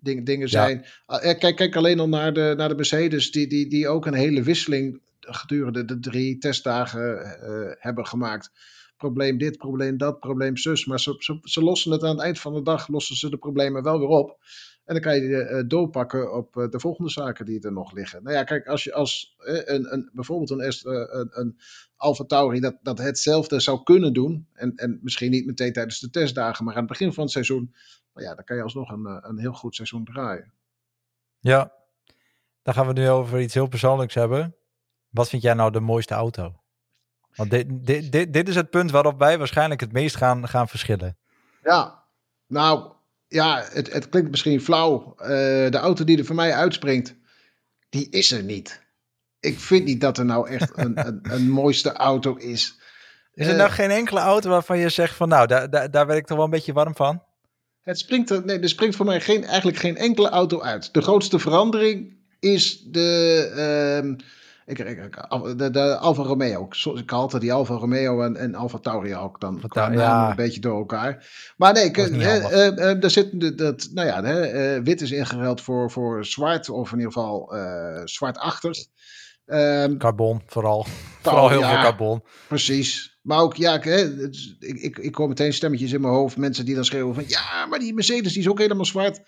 Ding, 0.00 0.26
dingen 0.26 0.48
zijn. 0.48 0.86
Ja. 1.06 1.34
Kijk, 1.34 1.56
kijk 1.56 1.76
alleen 1.76 2.00
al 2.00 2.08
naar 2.08 2.32
de, 2.32 2.54
naar 2.56 2.68
de 2.68 2.74
Mercedes, 2.74 3.30
die, 3.30 3.46
die, 3.46 3.68
die 3.68 3.88
ook 3.88 4.06
een 4.06 4.14
hele 4.14 4.42
wisseling 4.42 5.00
gedurende 5.20 5.84
de 5.84 6.00
drie 6.00 6.38
testdagen 6.38 7.36
hebben 7.78 8.06
gemaakt 8.06 8.50
probleem 9.02 9.38
dit, 9.38 9.56
probleem 9.58 9.96
dat, 9.96 10.20
probleem 10.20 10.56
zus. 10.56 10.86
Maar 10.86 11.00
ze, 11.00 11.14
ze, 11.18 11.38
ze, 11.42 11.62
lossen 11.62 11.92
het 11.92 12.02
aan 12.02 12.16
het 12.16 12.20
eind 12.20 12.40
van 12.40 12.54
de 12.54 12.62
dag, 12.62 12.88
lossen 12.88 13.16
ze 13.16 13.30
de 13.30 13.36
problemen 13.36 13.82
wel 13.82 13.98
weer 13.98 14.08
op. 14.08 14.38
En 14.92 15.02
dan 15.02 15.12
kan 15.12 15.22
je 15.22 15.50
uh, 15.50 15.62
doorpakken 15.66 16.34
op 16.34 16.56
uh, 16.56 16.68
de 16.68 16.80
volgende 16.80 17.10
zaken 17.10 17.44
die 17.44 17.60
er 17.60 17.72
nog 17.72 17.92
liggen. 17.92 18.22
Nou 18.22 18.36
ja, 18.36 18.44
kijk, 18.44 18.66
als 18.66 18.84
je 18.84 18.92
als 18.92 19.34
een, 19.38 19.92
een, 19.92 20.10
bijvoorbeeld 20.12 20.50
een, 20.50 20.60
een, 21.18 21.28
een 21.32 21.58
Alfa 21.96 22.24
Tauri 22.24 22.60
dat, 22.60 22.78
dat 22.82 22.98
hetzelfde 22.98 23.60
zou 23.60 23.82
kunnen 23.82 24.12
doen. 24.12 24.46
En, 24.52 24.76
en 24.76 24.98
misschien 25.02 25.30
niet 25.30 25.46
meteen 25.46 25.72
tijdens 25.72 26.00
de 26.00 26.10
testdagen, 26.10 26.64
maar 26.64 26.74
aan 26.74 26.80
het 26.80 26.88
begin 26.88 27.12
van 27.12 27.22
het 27.22 27.32
seizoen. 27.32 27.74
Nou 28.14 28.26
ja, 28.26 28.34
dan 28.34 28.44
kan 28.44 28.56
je 28.56 28.62
alsnog 28.62 28.90
een, 28.90 29.28
een 29.28 29.38
heel 29.38 29.52
goed 29.52 29.74
seizoen 29.74 30.04
draaien. 30.04 30.52
Ja, 31.40 31.72
dan 32.62 32.74
gaan 32.74 32.86
we 32.86 32.92
nu 32.92 33.08
over 33.08 33.40
iets 33.40 33.54
heel 33.54 33.68
persoonlijks 33.68 34.14
hebben. 34.14 34.56
Wat 35.08 35.28
vind 35.28 35.42
jij 35.42 35.54
nou 35.54 35.70
de 35.70 35.80
mooiste 35.80 36.14
auto? 36.14 36.60
Want 37.34 37.50
dit, 37.50 37.86
dit, 37.86 38.12
dit, 38.12 38.32
dit 38.32 38.48
is 38.48 38.54
het 38.54 38.70
punt 38.70 38.90
waarop 38.90 39.18
wij 39.18 39.38
waarschijnlijk 39.38 39.80
het 39.80 39.92
meest 39.92 40.16
gaan, 40.16 40.48
gaan 40.48 40.68
verschillen. 40.68 41.16
Ja, 41.62 42.04
nou, 42.46 42.92
ja, 43.32 43.64
het, 43.72 43.92
het 43.92 44.08
klinkt 44.08 44.30
misschien 44.30 44.60
flauw. 44.60 45.14
Uh, 45.18 45.26
de 45.70 45.78
auto 45.78 46.04
die 46.04 46.18
er 46.18 46.24
voor 46.24 46.34
mij 46.34 46.52
uitspringt, 46.52 47.14
die 47.88 48.10
is 48.10 48.30
er 48.30 48.42
niet. 48.42 48.80
Ik 49.40 49.58
vind 49.58 49.84
niet 49.84 50.00
dat 50.00 50.18
er 50.18 50.24
nou 50.24 50.48
echt 50.48 50.72
een, 50.78 51.06
een, 51.06 51.20
een 51.22 51.50
mooiste 51.50 51.92
auto 51.92 52.34
is. 52.34 52.80
Is 53.34 53.46
er 53.46 53.52
uh, 53.52 53.58
nou 53.58 53.70
geen 53.70 53.90
enkele 53.90 54.20
auto 54.20 54.50
waarvan 54.50 54.78
je 54.78 54.88
zegt 54.88 55.16
van 55.16 55.28
nou, 55.28 55.46
daar, 55.46 55.70
daar, 55.70 55.90
daar 55.90 56.06
werd 56.06 56.18
ik 56.18 56.26
toch 56.26 56.36
wel 56.36 56.44
een 56.44 56.52
beetje 56.52 56.72
warm 56.72 56.96
van? 56.96 57.22
Het 57.82 57.98
springt 57.98 58.30
er, 58.30 58.44
nee, 58.44 58.58
er 58.58 58.68
springt 58.68 58.96
voor 58.96 59.06
mij 59.06 59.20
geen, 59.20 59.44
eigenlijk 59.44 59.76
geen 59.76 59.96
enkele 59.96 60.28
auto 60.28 60.60
uit. 60.60 60.94
De 60.94 61.02
grootste 61.02 61.38
verandering 61.38 62.16
is 62.40 62.82
de... 62.82 64.02
Uh, 64.04 64.26
ik, 64.78 64.98
ik, 64.98 65.28
de, 65.58 65.70
de 65.70 65.96
Alfa 65.96 66.22
Romeo. 66.22 66.68
Ik 66.94 67.10
halte 67.10 67.38
die 67.38 67.52
Alfa 67.52 67.74
Romeo 67.74 68.22
en, 68.22 68.36
en 68.36 68.54
Alfa 68.54 68.78
Tauri 68.78 69.16
ook 69.16 69.40
dan 69.40 69.62
ja. 69.92 70.30
een 70.30 70.36
beetje 70.36 70.60
door 70.60 70.78
elkaar. 70.78 71.30
Maar 71.56 71.72
nee, 71.72 71.96
uh, 71.96 73.04
er 73.04 73.10
zit 73.10 73.58
dat, 73.58 73.88
nou 73.92 74.06
ja, 74.06 74.82
wit 74.82 75.00
is 75.00 75.10
ingeruild 75.10 75.60
voor, 75.60 75.90
voor 75.90 76.24
zwart, 76.24 76.68
of 76.68 76.92
in 76.92 76.98
ieder 76.98 77.12
geval 77.12 77.54
zwart 78.04 78.38
achter. 78.38 78.86
Ehm, 79.46 79.96
carbon 79.96 80.42
vooral. 80.46 80.86
vooral 81.22 81.48
heel 81.48 81.62
veel 81.62 81.82
carbon. 81.82 82.22
Precies. 82.48 83.18
Maar 83.22 83.40
ook, 83.40 83.56
ja, 83.56 83.74
ik, 83.74 83.84
ik, 84.58 84.76
ik, 84.76 84.98
ik 84.98 85.14
hoor 85.14 85.28
meteen 85.28 85.52
stemmetjes 85.52 85.92
in 85.92 86.00
mijn 86.00 86.12
hoofd. 86.12 86.36
Mensen 86.36 86.64
die 86.64 86.74
dan 86.74 86.84
schreeuwen 86.84 87.14
van, 87.14 87.24
ja, 87.26 87.66
maar 87.66 87.78
die 87.78 87.94
Mercedes 87.94 88.32
die 88.32 88.42
is 88.42 88.48
ook 88.48 88.58
helemaal 88.58 88.84
zwart. 88.84 89.20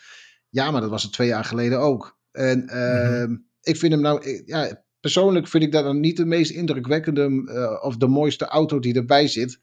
Ja, 0.49 0.71
maar 0.71 0.81
dat 0.81 0.91
was 0.91 1.03
het 1.03 1.13
twee 1.13 1.29
jaar 1.29 1.45
geleden 1.45 1.81
ook. 1.81 2.19
En 2.33 2.71
uh, 2.73 3.37
ik 3.61 3.77
vind 3.77 3.93
hem 3.93 4.01
nou, 4.01 4.43
ja, 4.47 4.83
persoonlijk 5.05 5.49
vind 5.49 5.63
ik 5.63 5.73
dat 5.73 5.85
dan 5.85 6.01
niet 6.01 6.17
de 6.17 6.25
meest 6.25 6.51
indrukwekkende 6.51 7.29
uh, 7.29 7.85
of 7.85 7.97
de 7.97 8.07
mooiste 8.07 8.45
auto 8.45 8.79
die 8.79 8.95
erbij 8.95 9.29
zit. 9.29 9.61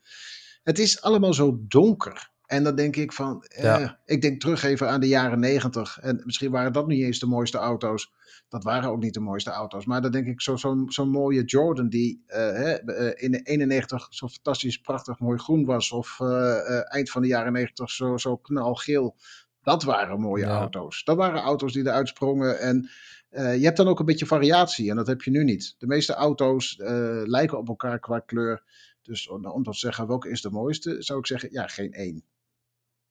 Het 0.64 0.80
is 0.80 1.02
allemaal 1.02 1.34
zo 1.34 1.60
donker. 1.68 2.30
En 2.46 2.64
dan 2.64 2.76
denk 2.76 2.96
ik 2.96 3.14
van, 3.14 3.44
eh, 3.44 3.90
ik 4.06 4.22
denk 4.22 4.42
terug 4.42 4.64
even 4.64 4.90
aan 4.90 5.00
de 5.00 5.08
jaren 5.08 5.40
negentig. 5.40 6.00
En 6.02 6.22
misschien 6.26 6.52
waren 6.52 6.74
dat 6.74 6.88
niet 6.88 7.04
eens 7.04 7.20
de 7.20 7.26
mooiste 7.26 7.58
auto's. 7.58 8.12
Dat 8.50 8.64
waren 8.64 8.90
ook 8.90 9.02
niet 9.02 9.14
de 9.14 9.20
mooiste 9.20 9.50
auto's. 9.50 9.86
Maar 9.86 10.02
dan 10.02 10.12
denk 10.12 10.28
ik, 10.28 10.42
zo'n 10.42 10.58
zo, 10.58 10.86
zo 10.88 11.06
mooie 11.06 11.44
Jordan 11.44 11.90
die 11.90 12.24
uh, 12.28 12.36
hè, 12.36 12.74
in 13.18 13.32
de 13.32 13.42
91 13.44 14.08
zo 14.10 14.28
fantastisch 14.28 14.78
prachtig 14.78 15.20
mooi 15.20 15.38
groen 15.38 15.66
was. 15.66 15.92
Of 15.92 16.20
eind 16.84 17.10
van 17.10 17.22
de 17.22 17.28
jaren 17.28 17.54
90 17.54 17.92
zo, 17.92 18.18
zo 18.18 18.38
knalgeel. 18.38 19.16
Dat 19.62 19.84
waren 19.84 20.20
mooie 20.20 20.46
auto's. 20.46 21.04
Dat 21.04 21.18
waren 21.18 21.42
auto's 21.42 21.74
die 21.74 21.86
eruit 21.86 22.08
sprongen. 22.08 22.60
En 22.60 22.90
uh, 23.32 23.58
je 23.58 23.64
hebt 23.64 23.78
dan 23.78 23.88
ook 23.88 24.00
een 24.00 24.06
beetje 24.06 24.26
variatie. 24.26 24.90
En 24.90 24.96
dat 24.96 25.08
heb 25.08 25.22
je 25.22 25.32
nu 25.32 25.44
niet. 25.44 25.76
De 25.78 25.88
meeste 25.88 26.14
auto's 26.14 26.78
uh, 26.78 26.88
lijken 27.24 27.58
op 27.58 27.68
elkaar 27.68 28.00
qua 28.00 28.20
kleur. 28.20 28.64
Dus 29.02 29.28
om, 29.28 29.46
om 29.46 29.64
te 29.64 29.74
zeggen 29.74 30.08
welke 30.08 30.30
is 30.30 30.42
de 30.42 30.50
mooiste, 30.50 31.02
zou 31.02 31.20
ik 31.20 31.26
zeggen, 31.26 31.50
ja, 31.52 31.68
geen 31.68 31.94
één. 31.94 32.24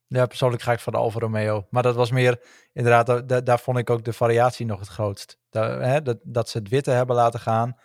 Ja, 0.07 0.25
persoonlijk 0.25 0.61
ga 0.61 0.71
ik 0.71 0.79
voor 0.79 0.91
de 0.91 0.97
Alfa 0.97 1.19
Romeo. 1.19 1.67
Maar 1.69 1.83
dat 1.83 1.95
was 1.95 2.11
meer, 2.11 2.41
inderdaad, 2.73 3.45
daar, 3.45 3.59
vond 3.59 3.77
ik 3.77 3.89
ook 3.89 4.03
de 4.03 4.13
variatie 4.13 4.65
nog 4.65 4.79
het 4.79 4.87
grootst. 4.87 5.37
hè, 5.49 6.01
dat, 6.23 6.49
ze 6.49 6.57
het 6.57 6.69
witte 6.69 6.91
hebben 6.91 7.15
laten 7.15 7.39
gaan. 7.39 7.77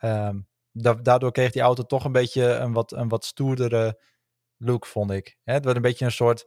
Um, 0.00 0.46
daardoor 1.02 1.32
kreeg 1.32 1.52
die 1.52 1.62
auto 1.62 1.82
toch 1.82 2.04
een 2.04 2.12
beetje 2.12 2.44
een 2.44 2.72
wat, 2.72 2.92
een 2.92 3.08
wat 3.08 3.24
stoerdere 3.24 4.00
look, 4.56 4.86
vond 4.86 5.10
ik. 5.10 5.36
Hè, 5.42 5.52
het 5.52 5.64
werd 5.64 5.76
een 5.76 5.82
beetje 5.82 6.04
een 6.04 6.12
soort 6.12 6.46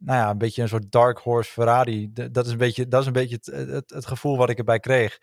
nou 0.00 0.18
ja, 0.18 0.30
een 0.30 0.38
beetje 0.38 0.62
een 0.62 0.68
soort 0.68 0.92
dark 0.92 1.18
horse 1.18 1.52
Ferrari. 1.52 2.12
Dat 2.12 2.46
is 2.46 2.52
een 2.52 2.58
beetje, 2.58 2.88
dat 2.88 3.00
is 3.00 3.06
een 3.06 3.12
beetje 3.12 3.36
het, 3.36 3.46
het, 3.68 3.90
het 3.90 4.06
gevoel 4.06 4.36
wat 4.36 4.50
ik 4.50 4.58
erbij 4.58 4.80
kreeg. 4.80 5.18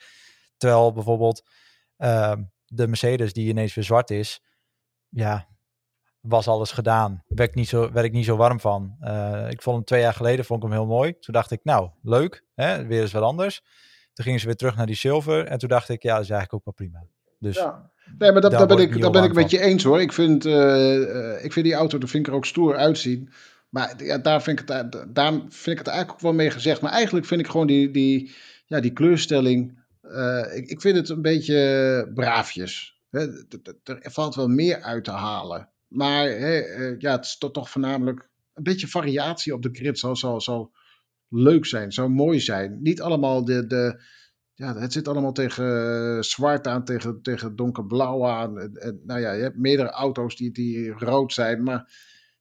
Terwijl 0.58 0.94
bijvoorbeeld 0.94 1.44
uh, 1.98 2.34
de 2.66 2.88
Mercedes 2.88 3.34
die 3.34 3.50
ineens 3.50 3.74
weer 3.74 3.84
zwart 3.84 4.10
is, 4.10 4.42
ja, 5.10 5.48
was 6.20 6.48
alles 6.48 6.72
gedaan. 6.72 7.24
Werd 7.28 7.50
ik 7.50 7.56
niet 7.56 7.68
zo, 7.68 7.92
werd 7.92 8.06
ik 8.06 8.12
niet 8.12 8.26
zo 8.26 8.36
warm 8.36 8.60
van. 8.60 8.96
Uh, 9.02 9.50
ik 9.50 9.62
vond 9.62 9.76
hem 9.76 9.86
twee 9.86 10.02
jaar 10.02 10.14
geleden 10.14 10.46
vond 10.46 10.64
ik 10.64 10.70
hem 10.70 10.78
heel 10.78 10.88
mooi. 10.88 11.20
Toen 11.20 11.34
dacht 11.34 11.52
ik, 11.52 11.60
nou, 11.64 11.90
leuk, 12.02 12.44
hè, 12.56 12.86
weer 12.86 13.02
eens 13.02 13.12
wat 13.12 13.24
anders. 13.24 13.62
Toen 14.14 14.26
gingen 14.26 14.40
ze 14.40 14.46
weer 14.46 14.56
terug 14.56 14.76
naar 14.76 14.86
die 14.86 14.96
zilver. 14.96 15.46
En 15.46 15.58
toen 15.58 15.70
dacht 15.70 15.90
ik, 15.90 16.04
ja, 16.04 16.14
dat 16.14 16.24
is 16.24 16.30
eigenlijk 16.30 16.54
ook 16.54 16.76
wel 16.76 16.88
prima. 16.88 17.06
Dus 17.40 17.56
ja. 17.56 17.92
Nee, 18.18 18.32
maar 18.32 18.42
dat, 18.42 18.52
daar, 18.52 18.68
ben 18.68 18.78
ik, 18.78 19.02
daar 19.02 19.12
ben 19.12 19.24
ik 19.24 19.34
met 19.34 19.52
je 19.52 19.60
eens 19.60 19.84
hoor. 19.84 20.02
Ik 20.02 20.14
vind, 20.14 20.46
uh, 20.46 21.44
ik 21.44 21.54
vind 21.54 21.66
die 21.66 21.74
auto, 21.74 21.98
de 21.98 22.08
vind 22.08 22.26
ik 22.26 22.32
er 22.32 22.38
ook 22.38 22.46
stoer 22.46 22.76
uitzien. 22.76 23.30
Maar 23.78 24.04
ja, 24.04 24.18
daar, 24.18 24.44
vind 24.44 24.60
ik 24.60 24.68
het, 24.68 25.16
daar 25.16 25.32
vind 25.32 25.68
ik 25.68 25.78
het 25.78 25.88
eigenlijk 25.88 26.12
ook 26.12 26.20
wel 26.20 26.34
mee 26.34 26.52
gezegd. 26.52 26.82
Maar 26.82 26.92
eigenlijk 26.92 27.26
vind 27.26 27.42
ik 27.42 27.48
gewoon 27.48 27.68
die, 27.68 27.92
die, 27.92 28.36
ja, 28.66 28.80
die 28.80 28.94
kleurstelling. 28.94 29.84
Uh, 30.04 30.56
ik, 30.56 30.70
ik 30.70 30.82
vind 30.82 30.98
het 30.98 31.10
een 31.10 31.22
beetje 31.22 32.12
braafjes. 32.14 33.02
Er 33.84 34.12
valt 34.12 34.36
wel 34.36 34.48
meer 34.48 34.82
uit 34.82 35.04
te 35.04 35.12
halen. 35.12 35.70
Maar 35.88 36.40
uh, 36.40 37.00
ja, 37.00 37.12
het 37.12 37.26
is 37.26 37.38
toch, 37.38 37.52
toch 37.52 37.70
voornamelijk 37.70 38.30
een 38.54 38.64
beetje 38.64 38.88
variatie 38.88 39.54
op 39.54 39.62
de 39.62 39.70
grid 39.72 40.00
zal, 40.00 40.42
zal 40.42 40.72
leuk 41.30 41.66
zijn, 41.66 41.92
zou 41.92 42.10
mooi 42.10 42.40
zijn. 42.40 42.82
Niet 42.82 43.02
allemaal 43.02 43.46
de, 43.46 43.68
de, 43.68 44.02
ja, 44.54 44.78
het 44.78 44.94
zit 44.94 45.08
allemaal 45.08 45.34
tegen 45.34 46.24
zwart 46.24 46.68
aan, 46.68 46.86
tegen, 46.86 47.22
tegen 47.22 47.56
donkerblauw 47.56 48.26
aan. 48.26 48.60
En, 48.60 49.02
nou 49.06 49.20
ja, 49.20 49.32
je 49.32 49.42
hebt 49.42 49.58
meerdere 49.58 49.90
auto's 49.90 50.36
die, 50.36 50.52
die 50.52 50.92
rood 50.92 51.34
zijn, 51.34 51.64
maar 51.64 51.92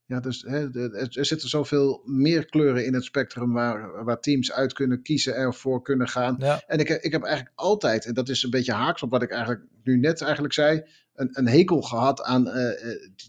ja, 0.06 0.20
dus 0.20 0.42
hè, 0.42 0.88
er 1.16 1.24
zitten 1.24 1.48
zoveel 1.48 2.02
meer 2.04 2.46
kleuren 2.46 2.86
in 2.86 2.94
het 2.94 3.04
spectrum 3.04 3.52
waar, 3.52 4.04
waar 4.04 4.20
teams 4.20 4.52
uit 4.52 4.72
kunnen 4.72 5.02
kiezen 5.02 5.36
en 5.36 5.54
voor 5.54 5.82
kunnen 5.82 6.08
gaan. 6.08 6.38
En 6.66 6.78
ik, 6.78 6.88
ik 6.88 7.12
heb 7.12 7.22
eigenlijk 7.22 7.56
altijd, 7.56 8.04
en 8.04 8.14
dat 8.14 8.28
is 8.28 8.42
een 8.42 8.50
beetje 8.50 8.72
haaks 8.72 9.02
op 9.02 9.10
wat 9.10 9.22
ik 9.22 9.30
eigenlijk 9.30 9.62
nu 9.82 9.98
net 9.98 10.20
eigenlijk 10.20 10.54
zei, 10.54 10.82
een, 11.14 11.28
een 11.32 11.48
hekel 11.48 11.82
gehad 11.82 12.22
aan 12.22 12.46
uh, 12.46 12.54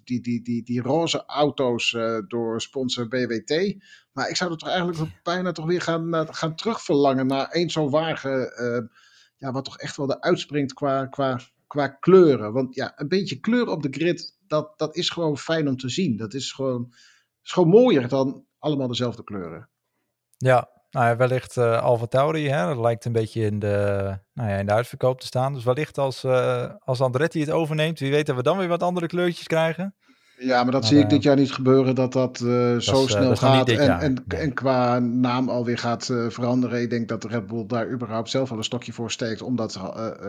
die, 0.03 0.21
die, 0.21 0.41
die, 0.41 0.63
die 0.63 0.81
roze 0.81 1.25
auto's 1.25 1.91
uh, 1.91 2.17
door 2.27 2.61
sponsor 2.61 3.07
BWT. 3.07 3.75
Maar 4.11 4.29
ik 4.29 4.35
zou 4.35 4.51
er 4.51 4.57
toch 4.57 4.69
eigenlijk 4.69 5.11
bijna 5.23 5.51
toch 5.51 5.65
weer 5.65 5.81
gaan, 5.81 6.27
gaan 6.33 6.55
terugverlangen 6.55 7.27
naar 7.27 7.47
één 7.47 7.69
zo'n 7.69 7.89
wagen, 7.89 8.51
ja, 9.37 9.51
wat 9.51 9.65
toch 9.65 9.77
echt 9.77 9.97
wel 9.97 10.05
eruit 10.05 10.23
uitspringt 10.23 10.73
qua, 10.73 11.05
qua, 11.05 11.39
qua 11.67 11.87
kleuren. 11.87 12.53
Want 12.53 12.75
ja, 12.75 12.93
een 12.95 13.07
beetje 13.07 13.39
kleur 13.39 13.67
op 13.67 13.83
de 13.83 13.91
grid 13.91 14.36
dat, 14.47 14.73
dat 14.77 14.95
is 14.95 15.09
gewoon 15.09 15.37
fijn 15.37 15.67
om 15.67 15.77
te 15.77 15.89
zien. 15.89 16.17
Dat 16.17 16.33
is 16.33 16.51
gewoon, 16.51 16.93
is 17.43 17.51
gewoon 17.51 17.69
mooier 17.69 18.07
dan 18.07 18.45
allemaal 18.59 18.87
dezelfde 18.87 19.23
kleuren. 19.23 19.69
Ja, 20.37 20.69
nou 20.89 21.05
ja, 21.05 21.15
wellicht 21.15 21.55
uh, 21.55 21.81
Alfa 21.81 22.05
Tauri, 22.05 22.49
hè, 22.49 22.65
dat 22.65 22.77
lijkt 22.77 23.05
een 23.05 23.11
beetje 23.11 23.41
in 23.41 23.59
de, 23.59 24.17
nou 24.33 24.49
ja, 24.49 24.55
in 24.55 24.65
de 24.65 24.71
uitverkoop 24.71 25.19
te 25.19 25.25
staan. 25.25 25.53
Dus 25.53 25.63
wellicht 25.63 25.97
als, 25.97 26.23
uh, 26.23 26.65
als 26.79 27.01
Andretti 27.01 27.39
het 27.39 27.51
overneemt, 27.51 27.99
wie 27.99 28.11
weet 28.11 28.25
dat 28.25 28.35
we 28.35 28.43
dan 28.43 28.57
weer 28.57 28.67
wat 28.67 28.83
andere 28.83 29.07
kleurtjes 29.07 29.47
krijgen. 29.47 29.95
Ja, 30.39 30.63
maar 30.63 30.71
dat 30.71 30.85
zie 30.85 30.97
ik 30.97 31.03
uh, 31.03 31.09
dit 31.09 31.23
jaar 31.23 31.35
niet 31.35 31.51
gebeuren, 31.51 31.95
dat 31.95 32.13
dat, 32.13 32.37
dat 32.37 32.83
zo 32.83 33.03
is, 33.03 33.11
snel 33.11 33.35
gaat 33.35 33.69
en, 33.69 33.99
en, 33.99 34.23
en, 34.27 34.53
qua 34.53 34.99
naam 34.99 35.49
alweer 35.49 35.77
gaat 35.77 36.05
veranderen. 36.05 36.81
Ik 36.81 36.89
denk 36.89 37.07
dat 37.07 37.21
de 37.21 37.27
Red 37.27 37.47
Bull 37.47 37.65
daar 37.65 37.91
überhaupt 37.91 38.29
zelf 38.29 38.51
al 38.51 38.57
een 38.57 38.63
stokje 38.63 38.93
voor 38.93 39.11
steekt, 39.11 39.41
omdat 39.41 39.79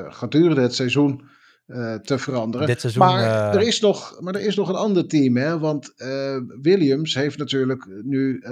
gedurende 0.09 0.61
het 0.61 0.75
seizoen 0.75 1.29
uh, 1.69 1.95
te 1.95 2.19
veranderen. 2.19 2.67
Dit 2.67 2.81
seizoen, 2.81 3.05
maar, 3.05 3.21
uh... 3.23 3.55
er 3.55 3.67
is 3.67 3.81
nog, 3.81 4.21
maar 4.21 4.35
er 4.35 4.41
is 4.41 4.57
nog 4.57 4.69
een 4.69 4.75
ander 4.75 5.07
team, 5.07 5.37
hè? 5.37 5.59
want 5.59 5.93
uh, 5.97 6.37
Williams 6.63 7.15
heeft 7.15 7.39
natuurlijk 7.39 7.87
nu 8.03 8.43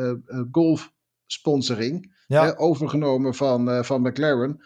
golf 0.51 0.93
sponsoring 1.27 2.15
ja. 2.27 2.55
overgenomen 2.57 3.35
van, 3.35 3.85
van 3.85 4.03
McLaren. 4.03 4.61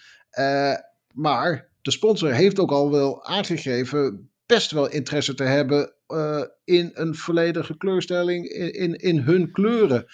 maar 1.13 1.69
de 1.83 1.91
sponsor 1.91 2.33
heeft 2.33 2.59
ook 2.59 2.71
al 2.71 2.91
wel 2.91 3.25
aangegeven 3.25 4.31
best 4.47 4.71
wel 4.71 4.91
interesse 4.91 5.35
te 5.35 5.45
hebben 5.45 5.93
in 6.65 6.91
een 6.95 7.15
volledige 7.15 7.77
kleurstelling 7.77 8.47
in, 8.47 8.73
in, 8.73 8.95
in 8.95 9.19
hun 9.19 9.53
kleuren. 9.53 10.05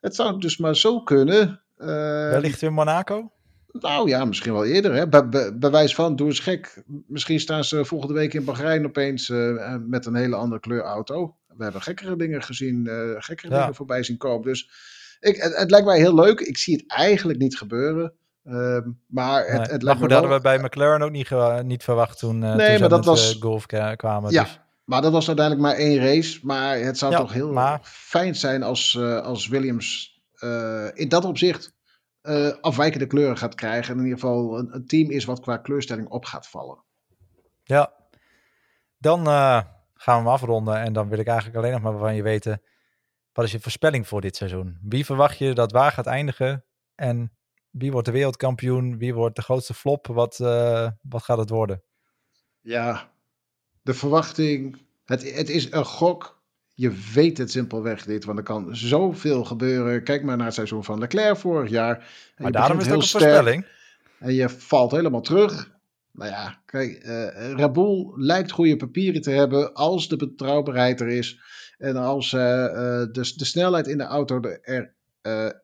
Het 0.00 0.14
zou 0.14 0.40
dus 0.40 0.58
maar 0.58 0.76
zo 0.76 1.02
kunnen. 1.02 1.62
Wellicht 1.76 2.62
in 2.62 2.72
Monaco? 2.72 3.32
Nou 3.72 4.08
ja, 4.08 4.24
misschien 4.24 4.52
wel 4.52 4.64
eerder. 4.64 4.94
Hè? 4.94 5.08
Bij, 5.08 5.28
bij, 5.54 5.70
wijze 5.70 5.94
van, 5.94 6.16
doe 6.16 6.26
eens 6.26 6.38
gek. 6.38 6.82
Misschien 7.06 7.40
staan 7.40 7.64
ze 7.64 7.84
volgende 7.84 8.14
week 8.14 8.34
in 8.34 8.44
Bahrein 8.44 8.86
opeens 8.86 9.28
uh, 9.28 9.76
met 9.86 10.06
een 10.06 10.14
hele 10.14 10.36
andere 10.36 10.60
kleur 10.60 10.82
auto. 10.82 11.36
We 11.56 11.62
hebben 11.62 11.82
gekkere 11.82 12.16
dingen 12.16 12.42
gezien, 12.42 12.84
uh, 12.86 13.14
gekkere 13.18 13.52
ja. 13.52 13.60
dingen 13.60 13.74
voorbij 13.74 14.02
zien 14.02 14.16
komen. 14.16 14.42
Dus 14.42 14.70
ik, 15.20 15.36
het, 15.36 15.56
het, 15.56 15.70
lijkt 15.70 15.86
mij 15.86 15.98
heel 15.98 16.14
leuk. 16.14 16.40
Ik 16.40 16.58
zie 16.58 16.76
het 16.76 16.84
eigenlijk 16.86 17.38
niet 17.38 17.58
gebeuren. 17.58 18.12
Uh, 18.44 18.78
maar 19.06 19.46
het, 19.46 19.60
nee, 19.60 19.60
het 19.60 19.82
lijkt 19.82 20.00
maar 20.00 20.08
me 20.08 20.14
hadden 20.14 20.32
we 20.32 20.40
bij 20.40 20.58
McLaren 20.58 21.02
ook 21.02 21.10
niet, 21.10 21.30
niet 21.62 21.84
verwacht 21.84 22.18
toen, 22.18 22.38
nee, 22.38 22.70
toen 22.70 22.80
maar 22.80 22.88
dat 22.88 23.04
was, 23.04 23.36
golf 23.40 23.66
kwamen. 23.96 24.30
Ja, 24.30 24.42
dus. 24.42 24.60
maar 24.84 25.02
dat 25.02 25.12
was 25.12 25.26
uiteindelijk 25.26 25.66
maar 25.66 25.76
één 25.76 25.98
race. 25.98 26.38
Maar 26.42 26.78
het 26.78 26.98
zou 26.98 27.12
ja, 27.12 27.18
toch 27.18 27.32
heel 27.32 27.52
maar... 27.52 27.80
fijn 27.82 28.36
zijn 28.36 28.62
als, 28.62 28.98
als 29.22 29.48
Williams 29.48 30.20
in 30.94 31.08
dat 31.08 31.24
opzicht 31.24 31.72
uh, 32.22 32.52
afwijkende 32.60 33.06
kleuren 33.06 33.38
gaat 33.38 33.54
krijgen. 33.54 33.92
En 33.92 33.98
in 33.98 34.04
ieder 34.04 34.20
geval 34.20 34.58
een, 34.58 34.74
een, 34.74 34.86
team 34.86 35.10
is 35.10 35.24
wat 35.24 35.40
qua 35.40 35.56
kleurstelling 35.56 36.08
op 36.08 36.24
gaat 36.24 36.48
vallen. 36.48 36.84
Ja, 37.62 37.92
dan 38.98 39.20
uh, 39.20 39.60
gaan 39.94 40.16
we 40.16 40.22
hem 40.22 40.28
afronden. 40.28 40.76
En 40.76 40.92
dan 40.92 41.08
wil 41.08 41.18
ik 41.18 41.26
eigenlijk 41.26 41.58
alleen 41.58 41.72
nog 41.72 41.82
maar 41.82 41.98
van 41.98 42.14
je 42.14 42.22
weten. 42.22 42.62
Wat 43.32 43.44
is 43.44 43.52
je 43.52 43.60
voorspelling 43.60 44.08
voor 44.08 44.20
dit 44.20 44.36
seizoen? 44.36 44.78
Wie 44.82 45.04
verwacht 45.04 45.38
je 45.38 45.54
dat 45.54 45.72
waar 45.72 45.92
gaat 45.92 46.06
eindigen? 46.06 46.64
En 46.94 47.32
wie 47.70 47.92
wordt 47.92 48.06
de 48.06 48.12
wereldkampioen? 48.12 48.98
Wie 48.98 49.14
wordt 49.14 49.36
de 49.36 49.42
grootste 49.42 49.74
flop? 49.74 50.06
Wat, 50.06 50.38
uh, 50.38 50.88
wat 51.02 51.22
gaat 51.22 51.38
het 51.38 51.50
worden? 51.50 51.82
Ja, 52.60 53.10
de 53.82 53.94
verwachting. 53.94 54.78
Het, 55.04 55.34
het 55.34 55.48
is 55.48 55.72
een 55.72 55.84
gok 55.84 56.39
je 56.80 56.92
weet 57.14 57.38
het 57.38 57.50
simpelweg 57.50 58.06
niet, 58.06 58.24
want 58.24 58.38
er 58.38 58.44
kan 58.44 58.76
zoveel 58.76 59.44
gebeuren. 59.44 60.04
Kijk 60.04 60.22
maar 60.22 60.36
naar 60.36 60.46
het 60.46 60.54
seizoen 60.54 60.84
van 60.84 60.98
Leclerc 60.98 61.36
vorig 61.36 61.70
jaar. 61.70 62.06
maar 62.36 62.52
daarom 62.52 62.78
is 62.78 62.84
het 62.84 62.94
ook 62.94 63.02
een 63.02 63.08
voorspelling. 63.08 63.66
En 64.18 64.34
je 64.34 64.48
valt 64.48 64.90
helemaal 64.90 65.20
terug. 65.20 65.70
Nou 66.12 66.30
ja, 66.30 66.62
kijk, 66.64 67.04
uh, 67.04 67.52
Red 67.52 67.72
Bull 67.72 68.12
lijkt 68.16 68.50
goede 68.50 68.76
papieren 68.76 69.20
te 69.20 69.30
hebben 69.30 69.74
als 69.74 70.08
de 70.08 70.16
betrouwbaarheid 70.16 71.00
er 71.00 71.08
is. 71.08 71.40
En 71.78 71.96
als 71.96 72.32
uh, 72.32 72.40
de, 72.40 73.32
de 73.36 73.44
snelheid 73.44 73.86
in 73.86 73.98
de 73.98 74.04
auto 74.04 74.40
er 74.62 74.94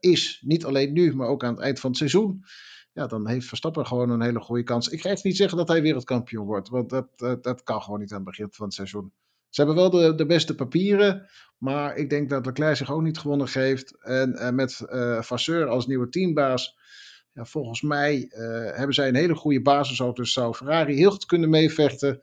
is, 0.00 0.42
niet 0.44 0.64
alleen 0.64 0.92
nu, 0.92 1.14
maar 1.14 1.28
ook 1.28 1.44
aan 1.44 1.54
het 1.54 1.62
eind 1.62 1.80
van 1.80 1.90
het 1.90 1.98
seizoen. 1.98 2.44
Ja, 2.92 3.06
dan 3.06 3.28
heeft 3.28 3.46
Verstappen 3.46 3.86
gewoon 3.86 4.10
een 4.10 4.22
hele 4.22 4.40
goede 4.40 4.62
kans. 4.62 4.88
Ik 4.88 5.00
ga 5.00 5.08
echt 5.08 5.24
niet 5.24 5.36
zeggen 5.36 5.58
dat 5.58 5.68
hij 5.68 5.82
wereldkampioen 5.82 6.46
wordt, 6.46 6.68
want 6.68 6.90
dat, 6.90 7.08
dat, 7.16 7.42
dat 7.42 7.62
kan 7.62 7.82
gewoon 7.82 8.00
niet 8.00 8.10
aan 8.10 8.20
het 8.20 8.26
begin 8.26 8.48
van 8.50 8.64
het 8.66 8.74
seizoen. 8.74 9.12
Ze 9.48 9.62
hebben 9.62 9.74
wel 9.74 9.90
de, 9.90 10.14
de 10.14 10.26
beste 10.26 10.54
papieren. 10.54 11.28
Maar 11.56 11.96
ik 11.96 12.10
denk 12.10 12.30
dat 12.30 12.46
Leclerc 12.46 12.76
zich 12.76 12.90
ook 12.90 13.02
niet 13.02 13.18
gewonnen 13.18 13.48
geeft. 13.48 14.02
En, 14.04 14.34
en 14.34 14.54
met 14.54 14.86
uh, 14.86 15.22
Vasseur 15.22 15.66
als 15.66 15.86
nieuwe 15.86 16.08
teambaas. 16.08 16.78
Ja, 17.32 17.44
volgens 17.44 17.82
mij 17.82 18.26
hebben 18.74 18.94
zij 18.94 19.08
een 19.08 19.14
hele 19.14 19.34
goede 19.34 19.62
basisauto. 19.62 20.22
Dus 20.22 20.32
zou 20.32 20.54
Ferrari 20.54 20.94
heel 20.94 21.10
goed 21.10 21.26
kunnen 21.26 21.50
meevechten. 21.50 22.20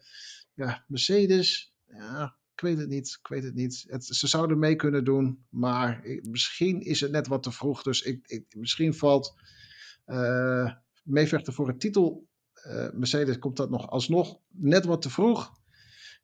Ja, 0.53 0.85
Mercedes, 0.87 1.73
ja, 1.85 2.35
ik 2.55 2.61
weet 2.61 2.77
het 2.77 2.89
niet. 2.89 3.17
Ik 3.21 3.27
weet 3.27 3.43
het 3.43 3.53
niet. 3.53 3.85
Het, 3.87 4.05
ze 4.05 4.27
zouden 4.27 4.59
mee 4.59 4.75
kunnen 4.75 5.03
doen. 5.03 5.45
Maar 5.49 6.01
misschien 6.21 6.81
is 6.81 7.01
het 7.01 7.11
net 7.11 7.27
wat 7.27 7.43
te 7.43 7.51
vroeg. 7.51 7.83
Dus 7.83 8.01
ik, 8.01 8.27
ik 8.27 8.45
misschien 8.55 8.93
valt 8.93 9.35
meevechten 11.03 11.53
voor 11.53 11.69
een 11.69 11.77
titel. 11.77 12.27
Mercedes 12.93 13.39
komt 13.39 13.57
dat 13.57 13.69
nog 13.69 13.89
alsnog 13.89 14.39
net 14.49 14.85
wat 14.85 15.01
te 15.01 15.09
vroeg. 15.09 15.51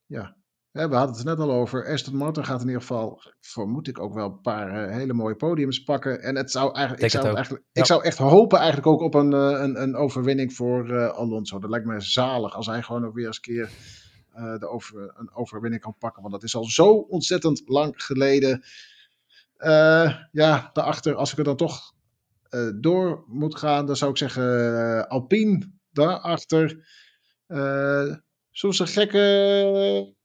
Ja, 0.06 0.38
we 0.72 0.96
hadden 0.96 1.16
het 1.16 1.26
net 1.26 1.40
al 1.40 1.52
over. 1.52 1.88
Aston 1.88 2.16
Martin 2.16 2.46
gaat 2.46 2.62
in 2.62 2.68
ieder 2.68 2.82
geval, 2.82 3.22
vermoed 3.40 3.88
ik 3.88 4.00
ook 4.00 4.14
wel, 4.14 4.26
een 4.26 4.42
paar 4.42 4.88
eh, 4.88 4.96
hele 4.96 5.14
mooie 5.14 5.36
podiums 5.36 5.84
pakken. 5.84 6.22
En 6.22 6.36
het 6.36 6.52
zou 6.52 6.74
eigenlijk, 6.74 7.06
ik, 7.14 7.22
zou, 7.22 7.36
eigenlijk, 7.36 7.66
ik 7.72 7.86
zou 7.86 8.04
echt 8.04 8.18
hopen 8.18 8.58
eigenlijk 8.58 8.88
ook 8.88 9.02
op 9.02 9.14
een, 9.14 9.32
uh, 9.32 9.62
een, 9.62 9.82
een 9.82 9.96
overwinning 9.96 10.54
voor 10.54 10.90
uh, 10.90 11.10
Alonso. 11.10 11.60
Dat 11.60 11.70
lijkt 11.70 11.86
me 11.86 12.00
zalig 12.00 12.56
als 12.56 12.66
hij 12.66 12.82
gewoon 12.82 13.06
ook 13.06 13.14
weer 13.14 13.26
eens 13.26 13.36
een 13.36 13.42
keer 13.42 13.70
de 14.60 14.68
over, 14.68 15.14
een 15.18 15.34
overwinning 15.34 15.82
kan 15.82 15.96
pakken. 16.00 16.22
Want 16.22 16.34
dat 16.34 16.44
is 16.44 16.56
al 16.56 16.64
zo 16.64 16.92
ontzettend 16.92 17.62
lang 17.66 18.04
geleden. 18.04 18.64
ja, 20.32 20.70
daarachter, 20.74 21.16
als 21.16 21.32
ik 21.32 21.38
er 21.38 21.44
dan 21.44 21.56
toch 21.56 21.94
door 22.76 23.24
moet 23.28 23.58
gaan, 23.58 23.86
dan 23.86 23.96
zou 23.96 24.12
ik 24.12 24.18
zeggen 24.18 25.08
Alpine 25.08 25.72
daarachter. 25.92 26.88
soms 28.52 28.80
een 28.80 28.88
gekke 28.88 30.16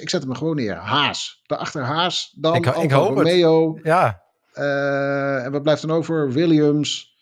ik 0.00 0.08
zet 0.10 0.22
hem 0.22 0.34
gewoon 0.34 0.56
neer. 0.56 0.74
Haas. 0.74 1.42
Daarachter 1.46 1.82
Haas. 1.82 2.34
Dan 2.36 2.54
ik, 2.54 2.66
ik 2.66 2.90
hoop 2.90 3.16
Romeo. 3.16 3.74
Het. 3.74 3.84
Ja. 3.84 4.22
Uh, 4.54 5.44
en 5.44 5.52
wat 5.52 5.62
blijft 5.62 5.82
dan 5.82 5.96
over? 5.96 6.32
Williams. 6.32 7.16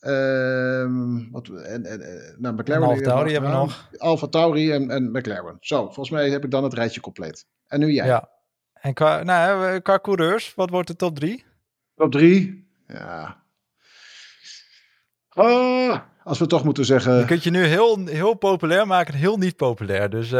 Um, 0.00 1.30
wat, 1.30 1.48
en, 1.48 1.84
en, 1.84 2.00
eh, 2.00 2.38
nou, 2.38 2.54
McLaren. 2.54 2.86
Alfa 2.86 3.02
Tauri 3.02 3.32
hebben 3.32 3.50
we 3.50 3.56
nog. 3.56 3.88
Alfa 3.96 4.26
Tauri 4.26 4.72
en, 4.72 4.90
en 4.90 5.10
McLaren. 5.10 5.56
Zo, 5.60 5.84
volgens 5.84 6.10
mij 6.10 6.30
heb 6.30 6.44
ik 6.44 6.50
dan 6.50 6.64
het 6.64 6.74
rijtje 6.74 7.00
compleet. 7.00 7.46
En 7.66 7.80
nu 7.80 7.90
jij. 7.92 8.06
Ja. 8.06 8.28
En 8.72 8.94
qua, 8.94 9.22
nou, 9.22 9.80
qua 9.80 9.98
coureurs, 9.98 10.54
wat 10.54 10.70
wordt 10.70 10.88
de 10.88 10.96
top 10.96 11.18
3? 11.18 11.44
Top 11.94 12.12
3? 12.12 12.68
Ja. 12.86 13.42
Oh, 15.34 15.98
als 16.28 16.38
we 16.38 16.46
toch 16.46 16.64
moeten 16.64 16.84
zeggen. 16.84 17.18
Je 17.18 17.24
kunt 17.24 17.44
je 17.44 17.50
nu 17.50 17.64
heel, 17.64 18.06
heel 18.06 18.34
populair 18.34 18.86
maken, 18.86 19.14
heel 19.14 19.36
niet 19.36 19.56
populair. 19.56 20.10
Dus. 20.10 20.32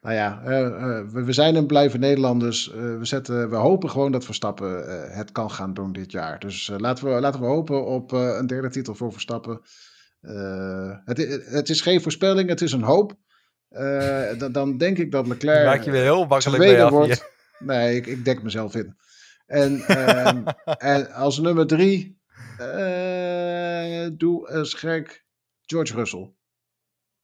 Uh... 0.00 0.12
nou 0.12 0.14
ja, 0.14 0.40
uh, 0.42 1.12
we, 1.12 1.24
we, 1.24 1.32
zijn 1.32 1.56
en 1.56 1.66
blijven 1.66 2.00
Nederlanders. 2.00 2.70
we, 2.72 2.98
zetten, 3.02 3.50
we 3.50 3.56
hopen 3.56 3.90
gewoon 3.90 4.12
dat 4.12 4.24
Verstappen 4.24 4.84
het 5.16 5.32
kan 5.32 5.50
gaan 5.50 5.74
doen 5.74 5.92
dit 5.92 6.12
jaar. 6.12 6.38
Dus 6.38 6.70
laten, 6.76 7.04
we, 7.04 7.20
laten 7.20 7.40
we 7.40 7.46
hopen 7.46 7.86
op 7.86 8.12
een 8.12 8.46
derde 8.46 8.70
titel 8.70 8.94
voor 8.94 9.12
Verstappen. 9.12 9.60
het, 11.04 11.44
het 11.50 11.68
is 11.68 11.80
geen 11.80 12.02
voorspelling, 12.02 12.48
het 12.48 12.60
is 12.60 12.72
een 12.72 12.82
hoop. 12.82 13.14
Dan, 14.38 14.52
dan, 14.52 14.78
denk 14.78 14.98
ik 14.98 15.12
dat 15.12 15.26
Leclerc. 15.26 15.64
maak 15.64 15.82
je 15.82 15.90
weer 15.90 16.02
heel 16.02 16.26
makkelijk 16.26 16.62
mee 16.62 16.82
af. 16.82 16.90
Wordt. 16.90 17.24
Nee, 17.58 17.96
ik, 17.96 18.06
ik 18.06 18.24
dek 18.24 18.42
mezelf 18.42 18.74
in. 18.74 18.96
En, 19.46 19.80
ehm, 19.80 20.42
en 20.94 21.12
als 21.12 21.38
nummer 21.38 21.66
drie 21.66 22.19
uh, 22.60 24.08
doe 24.12 24.50
eens 24.50 24.74
gek 24.74 25.24
George 25.60 25.94
Russell. 25.94 26.34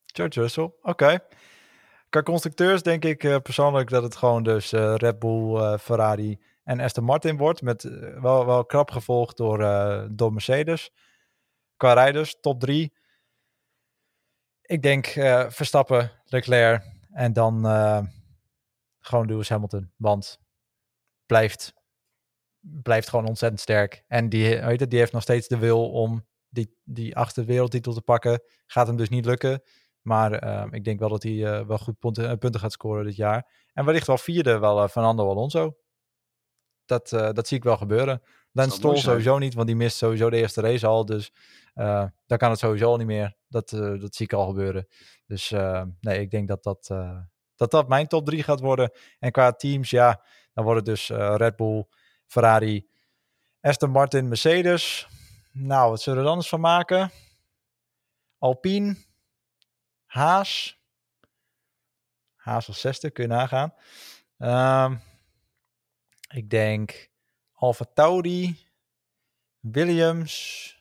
George 0.05 0.41
Russell, 0.41 0.65
oké. 0.65 0.89
Okay. 0.91 1.21
Qua 2.09 2.23
constructeurs 2.23 2.83
denk 2.83 3.05
ik 3.05 3.25
uh, 3.25 3.37
persoonlijk 3.37 3.91
dat 3.91 4.03
het 4.03 4.17
gewoon 4.17 4.43
dus 4.43 4.73
uh, 4.73 4.95
Red 4.95 5.19
Bull, 5.19 5.79
Ferrari 5.79 6.41
en 6.65 6.81
Aston 6.81 7.05
Martin 7.05 7.37
wordt. 7.37 7.63
Met 7.63 7.83
wel, 8.21 8.47
wel 8.47 8.65
krap 8.65 8.91
gevolgd 8.91 9.37
door, 9.37 9.59
door 10.11 10.33
Mercedes. 10.33 10.91
Qua 11.77 11.93
rijders, 11.93 12.41
top 12.41 12.61
drie. 12.61 12.95
Ik 14.63 14.83
denk 14.83 15.07
Verstappen, 15.49 16.13
Leclerc 16.25 16.85
en 17.11 17.33
dan 17.33 17.65
gewoon 19.01 19.27
Lewis 19.27 19.49
Hamilton. 19.49 19.93
Want 19.97 20.41
blijft 21.27 21.75
blijft 22.83 23.09
gewoon 23.09 23.27
ontzettend 23.27 23.61
sterk. 23.61 24.05
En 24.07 24.29
die, 24.29 24.61
weet 24.61 24.81
het, 24.81 24.91
die 24.91 24.99
heeft 24.99 25.13
nog 25.13 25.23
steeds 25.23 25.49
de 25.49 25.59
wil 25.59 25.91
om 25.91 26.27
die, 26.49 26.77
die 26.85 27.17
achtste 27.17 27.45
wereldtitel 27.45 27.93
te 27.93 28.03
pakken. 28.03 28.43
Gaat 28.67 28.87
hem 28.87 28.97
dus 28.97 29.09
niet 29.09 29.25
lukken. 29.25 29.63
Maar 30.07 30.33
ehm, 30.33 30.75
ik 30.75 30.85
denk 30.85 30.99
wel 30.99 31.09
dat 31.09 31.23
hij 31.23 31.33
uh, 31.33 31.67
wel 31.67 31.79
goed 31.79 31.99
punten, 31.99 32.31
eh, 32.31 32.37
punten, 32.37 32.61
gaat 32.61 32.73
scoren 32.73 33.05
dit 33.05 33.17
jaar. 33.17 33.69
En 33.73 33.85
wellicht 33.85 34.07
wel 34.07 34.19
vierde 34.19 34.59
wel 34.59 34.83
uh, 34.83 34.89
Fernando 34.89 35.31
Alonso. 35.31 35.77
Dat, 36.85 37.09
dat 37.09 37.49
zie 37.49 37.57
ik 37.57 37.65
wel 37.65 37.77
gebeuren. 37.77 38.23
Dan 38.53 38.71
Stroll 38.71 38.97
sowieso 38.97 39.39
niet, 39.39 39.55
want 39.55 39.67
die 39.67 39.77
mist 39.77 39.97
sowieso 39.97 40.31
de 40.31 40.37
eerste 40.37 40.61
race 40.61 40.87
al. 40.87 41.05
Dus 41.05 41.33
dan 42.27 42.39
kan 42.39 42.51
het 42.51 42.59
sowieso 42.59 42.87
al 42.87 42.97
niet 42.97 43.07
meer. 43.07 43.37
Dat, 43.49 43.69
dat 43.69 44.15
zie 44.15 44.27
ik 44.27 44.33
al 44.33 44.47
gebeuren. 44.47 44.87
Dus 45.27 45.51
nee, 46.01 46.21
ik 46.21 46.31
denk 46.31 46.49
dat 46.49 46.63
dat, 46.63 46.87
dat 47.57 47.71
dat 47.71 47.89
mijn 47.89 48.07
top 48.07 48.27
3 48.27 48.43
gaat 48.43 48.61
worden. 48.61 48.91
En 49.19 49.31
qua 49.31 49.53
teams, 49.53 49.91
ja, 49.91 50.25
dan 50.53 50.65
wordt 50.65 50.87
het 50.87 50.89
dus 50.89 51.09
Red 51.37 51.57
Bull, 51.57 51.87
Ferrari, 52.27 52.89
Aston 53.61 53.91
Martin, 53.91 54.29
Mercedes. 54.29 55.07
Nou, 55.53 55.91
wat 55.91 56.01
zullen 56.01 56.19
we 56.19 56.25
er 56.25 56.31
dan 56.31 56.39
eens 56.39 56.49
van 56.49 56.61
maken? 56.61 57.11
Alpine, 58.39 58.97
Haas. 60.05 60.81
Haas 62.35 62.69
als 62.69 62.81
zesde, 62.81 63.11
kun 63.11 63.25
je 63.25 63.31
nagaan. 63.31 63.75
Um, 64.39 65.01
ik 66.29 66.51
denk 66.51 67.11
Alfa 67.53 67.85
Tauri, 67.95 68.69
Williams, 69.61 70.76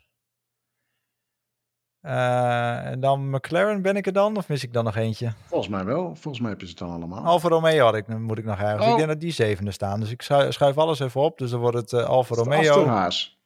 uh, 2.05 2.85
en 2.85 2.99
dan 2.99 3.29
McLaren 3.29 3.81
ben 3.81 3.95
ik 3.95 4.05
er 4.05 4.13
dan, 4.13 4.37
of 4.37 4.47
mis 4.47 4.63
ik 4.63 4.73
dan 4.73 4.83
nog 4.83 4.95
eentje? 4.95 5.33
Volgens 5.45 5.69
mij 5.69 5.85
wel. 5.85 6.15
Volgens 6.15 6.39
mij 6.39 6.51
heb 6.51 6.61
je 6.61 6.67
ze 6.67 6.75
dan 6.75 6.89
allemaal. 6.89 7.23
Alfa 7.23 7.47
Romeo 7.47 7.85
had 7.85 7.95
ik, 7.95 8.07
moet 8.07 8.37
ik 8.37 8.45
nog 8.45 8.59
ergens. 8.59 8.85
Oh. 8.85 8.91
Ik 8.91 8.97
denk 8.97 9.07
dat 9.09 9.19
die 9.19 9.31
zevende 9.31 9.71
staan. 9.71 9.99
Dus 9.99 10.11
ik 10.11 10.21
schuif, 10.21 10.77
alles 10.77 10.99
even 10.99 11.21
op. 11.21 11.37
Dus 11.37 11.51
dan 11.51 11.59
wordt 11.59 11.77
het 11.77 11.91
uh, 11.91 12.05
Alfa 12.05 12.35
Romeo. 12.35 12.85
Haas. 12.85 13.39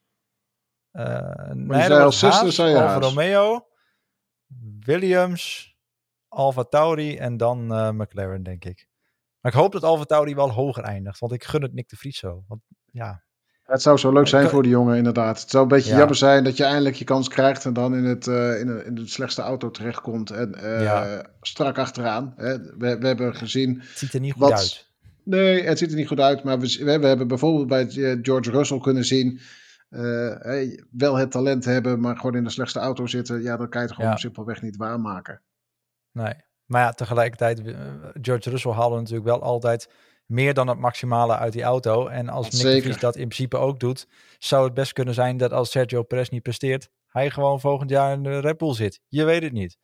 Uh, 0.92 1.32
nee, 1.54 1.94
als 1.94 2.22
Haas, 2.22 2.60
Alfa 2.60 3.00
Romeo, 3.00 3.68
Williams, 4.80 5.76
Alfa 6.28 6.64
Tauri 6.64 7.18
en 7.18 7.38
dan 7.38 7.66
McLaren, 7.96 8.44
denk 8.44 8.66
ik. 8.66 8.88
Maar 9.40 9.52
ik 9.52 9.58
hoop 9.58 9.72
dat 9.72 9.84
Alfa 9.84 10.04
Tauri 10.04 10.36
wel 10.36 10.52
hoger 10.52 10.84
eindigt. 10.84 11.20
Want 11.20 11.34
ik 11.34 11.44
gun 11.44 11.62
het 11.62 11.74
Nick 11.74 11.90
de 11.90 11.96
Vries 11.96 12.18
zo. 12.18 12.44
Want 12.48 12.62
ja, 12.92 13.24
het 13.70 13.82
zou 13.82 13.98
zo 13.98 14.12
leuk 14.12 14.28
zijn 14.28 14.50
voor 14.50 14.64
die 14.64 14.72
jongen, 14.72 14.98
inderdaad. 14.98 15.42
Het 15.42 15.50
zou 15.50 15.64
een 15.64 15.70
beetje 15.70 15.96
jammer 15.96 16.16
zijn 16.16 16.44
dat 16.44 16.58
je 16.58 16.64
eindelijk 16.64 16.96
je 16.96 17.06
kans 17.06 17.28
krijgt 17.28 17.66
en 17.66 17.74
dan 17.74 17.96
in, 17.96 18.04
het, 18.04 18.28
uh, 18.28 18.60
in, 18.60 18.68
de, 18.68 18.84
in 18.86 18.96
de 18.96 19.08
slechtste 19.08 19.42
auto 19.42 19.72
terechtkomt. 19.72 20.32
En 20.32 20.56
uh, 20.64 21.20
strak 21.42 21.78
achteraan. 21.78 22.34
Hè. 22.36 22.58
We, 22.58 22.98
we 22.98 23.08
hebben 23.08 23.36
gezien. 23.36 23.80
Het 23.80 23.98
ziet 23.98 24.14
er 24.14 24.20
niet 24.20 24.34
goed 24.34 24.52
uit. 24.52 24.88
Nee, 25.24 25.64
het 25.64 25.78
ziet 25.78 25.90
er 25.90 25.96
niet 25.96 26.08
goed 26.08 26.20
uit. 26.20 26.44
Maar 26.44 26.60
we, 26.60 26.84
we, 26.84 27.08
hebben 27.08 27.28
bijvoorbeeld 27.28 27.68
bij 27.68 27.88
eh, 27.88 28.18
George 28.22 28.52
Russell 28.52 28.80
kunnen 28.80 29.06
zien. 29.06 29.40
Hey, 29.90 30.84
wel 30.92 31.16
het 31.16 31.32
talent 31.32 31.66
hebben, 31.66 32.00
maar 32.00 32.16
gewoon 32.16 32.36
in 32.36 32.44
de 32.44 32.50
slechtste 32.50 32.80
auto 32.80 33.08
zitten. 33.08 33.42
Ja, 33.42 33.58
dan 33.58 33.70
kan 33.70 33.82
je 33.82 33.88
het 33.88 33.96
gewoon 33.96 34.18
simpelweg 34.18 34.62
niet 34.62 34.78
waarmaken. 34.78 35.42
Nee. 36.12 36.34
Maar 36.66 36.82
ja, 36.82 36.92
tegelijkertijd, 36.92 37.62
George 38.22 38.50
Russell 38.50 38.72
haalde 38.72 38.96
natuurlijk 38.96 39.26
wel 39.26 39.42
altijd 39.42 39.90
meer 40.30 40.54
dan 40.54 40.68
het 40.68 40.80
maximale 40.80 41.38
uit 41.38 41.54
die 41.54 41.64
auto. 41.64 42.08
En 42.08 42.30
als 42.30 42.64
Nick 42.64 42.84
Vries 42.84 43.00
dat 43.00 43.16
in 43.16 43.28
principe 43.28 43.58
ook 43.58 43.80
doet, 43.80 44.08
zou 44.40 44.66
het 44.66 44.74
best 44.74 44.94
kunnen 44.94 45.14
zijn 45.14 45.38
dat 45.38 45.52
als 45.52 45.72
Sergio 45.72 46.04
Perez 46.04 46.30
niet 46.30 46.44
presteert, 46.44 46.90
hij 47.08 47.30
gewoon 47.30 47.60
volgend 47.60 47.90
jaar 47.90 48.14
in 48.14 48.24
de 48.24 48.40
Red 48.40 48.58
Bull 48.58 48.74
zit. 48.74 49.02
Je 49.08 49.24
weet 49.24 49.44
het 49.44 49.54
niet. 49.54 49.78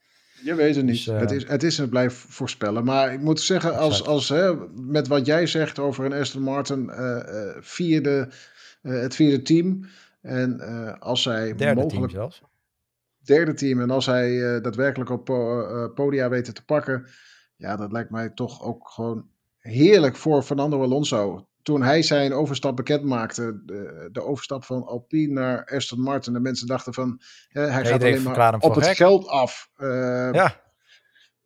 Je 0.43 0.55
weet 0.55 0.75
het 0.75 0.86
niet. 0.86 1.05
Dus, 1.05 1.19
het, 1.19 1.31
is, 1.31 1.47
het 1.47 1.63
is 1.63 1.79
en 1.79 1.89
blijft 1.89 2.17
voorspellen. 2.17 2.84
Maar 2.84 3.13
ik 3.13 3.21
moet 3.21 3.41
zeggen, 3.41 3.77
als, 3.77 4.05
als, 4.05 4.29
hè, 4.29 4.55
met 4.73 5.08
wat 5.08 5.25
jij 5.25 5.47
zegt 5.47 5.79
over 5.79 6.05
een 6.05 6.13
Aston 6.13 6.41
Martin 6.41 6.89
uh, 6.89 7.55
vierde, 7.60 8.29
uh, 8.81 9.01
het 9.01 9.15
vierde 9.15 9.41
team. 9.41 9.86
En 10.21 10.60
als 10.99 11.21
zij 11.21 11.55
derde 11.55 11.81
mogelijk... 11.81 11.91
Team 11.91 12.10
zelfs. 12.10 12.41
Derde 13.23 13.53
team. 13.53 13.81
En 13.81 13.89
als 13.89 14.05
hij 14.05 14.62
daadwerkelijk 14.62 15.10
op 15.10 15.25
podia 15.95 16.29
weten 16.29 16.53
te 16.53 16.65
pakken. 16.65 17.08
Ja, 17.55 17.75
dat 17.75 17.91
lijkt 17.91 18.10
mij 18.10 18.29
toch 18.29 18.63
ook 18.63 18.89
gewoon 18.89 19.34
heerlijk 19.65 20.15
voor 20.15 20.43
Fernando 20.43 20.82
Alonso. 20.82 21.47
Toen 21.62 21.82
hij 21.82 22.01
zijn 22.01 22.34
overstap 22.34 22.75
bekend 22.75 23.04
maakte, 23.04 23.62
de, 23.65 24.10
de 24.12 24.23
overstap 24.23 24.63
van 24.63 24.86
Alpine 24.86 25.34
naar 25.34 25.65
Aston 25.65 26.01
Martin. 26.01 26.34
De 26.34 26.39
mensen 26.39 26.67
dachten 26.67 26.93
van, 26.93 27.21
hij 27.47 27.86
gaat 27.86 28.01
alleen 28.01 28.23
maar 28.23 28.58
op 28.60 28.75
het 28.75 28.88
geld 28.88 29.28
af. 29.28 29.69
Uh, 29.78 30.30
ja. 30.32 30.63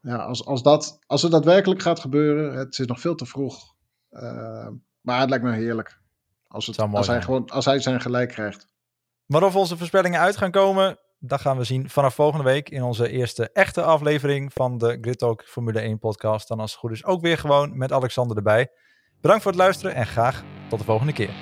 Ja, 0.01 0.15
als, 0.15 0.45
als, 0.45 0.63
dat, 0.63 0.99
als 1.05 1.21
het 1.21 1.31
daadwerkelijk 1.31 1.81
gaat 1.81 1.99
gebeuren, 1.99 2.53
het 2.53 2.79
is 2.79 2.85
nog 2.85 2.99
veel 2.99 3.15
te 3.15 3.25
vroeg. 3.25 3.75
Uh, 4.11 4.67
maar 5.01 5.19
het 5.19 5.29
lijkt 5.29 5.45
me 5.45 5.53
heerlijk. 5.53 5.99
Als, 6.47 6.67
het, 6.67 6.79
als, 6.79 7.07
hij 7.07 7.21
gewoon, 7.21 7.49
als 7.49 7.65
hij 7.65 7.79
zijn 7.79 8.01
gelijk 8.01 8.29
krijgt. 8.29 8.67
Maar 9.25 9.43
of 9.43 9.55
onze 9.55 9.77
voorspellingen 9.77 10.19
uit 10.19 10.37
gaan 10.37 10.51
komen, 10.51 10.99
dat 11.19 11.41
gaan 11.41 11.57
we 11.57 11.63
zien 11.63 11.89
vanaf 11.89 12.15
volgende 12.15 12.43
week 12.43 12.69
in 12.69 12.83
onze 12.83 13.09
eerste 13.09 13.49
echte 13.53 13.83
aflevering 13.83 14.53
van 14.53 14.77
de 14.77 14.97
Grid 15.01 15.17
Talk 15.17 15.43
Formule 15.45 15.79
1 15.79 15.99
podcast. 15.99 16.47
Dan 16.47 16.59
als 16.59 16.71
het 16.71 16.79
goed 16.79 16.91
is 16.91 17.05
ook 17.05 17.21
weer 17.21 17.37
gewoon 17.37 17.77
met 17.77 17.91
Alexander 17.91 18.37
erbij. 18.37 18.71
Bedankt 19.21 19.43
voor 19.43 19.51
het 19.51 19.61
luisteren 19.61 19.95
en 19.95 20.07
graag 20.07 20.43
tot 20.69 20.79
de 20.79 20.85
volgende 20.85 21.13
keer. 21.13 21.33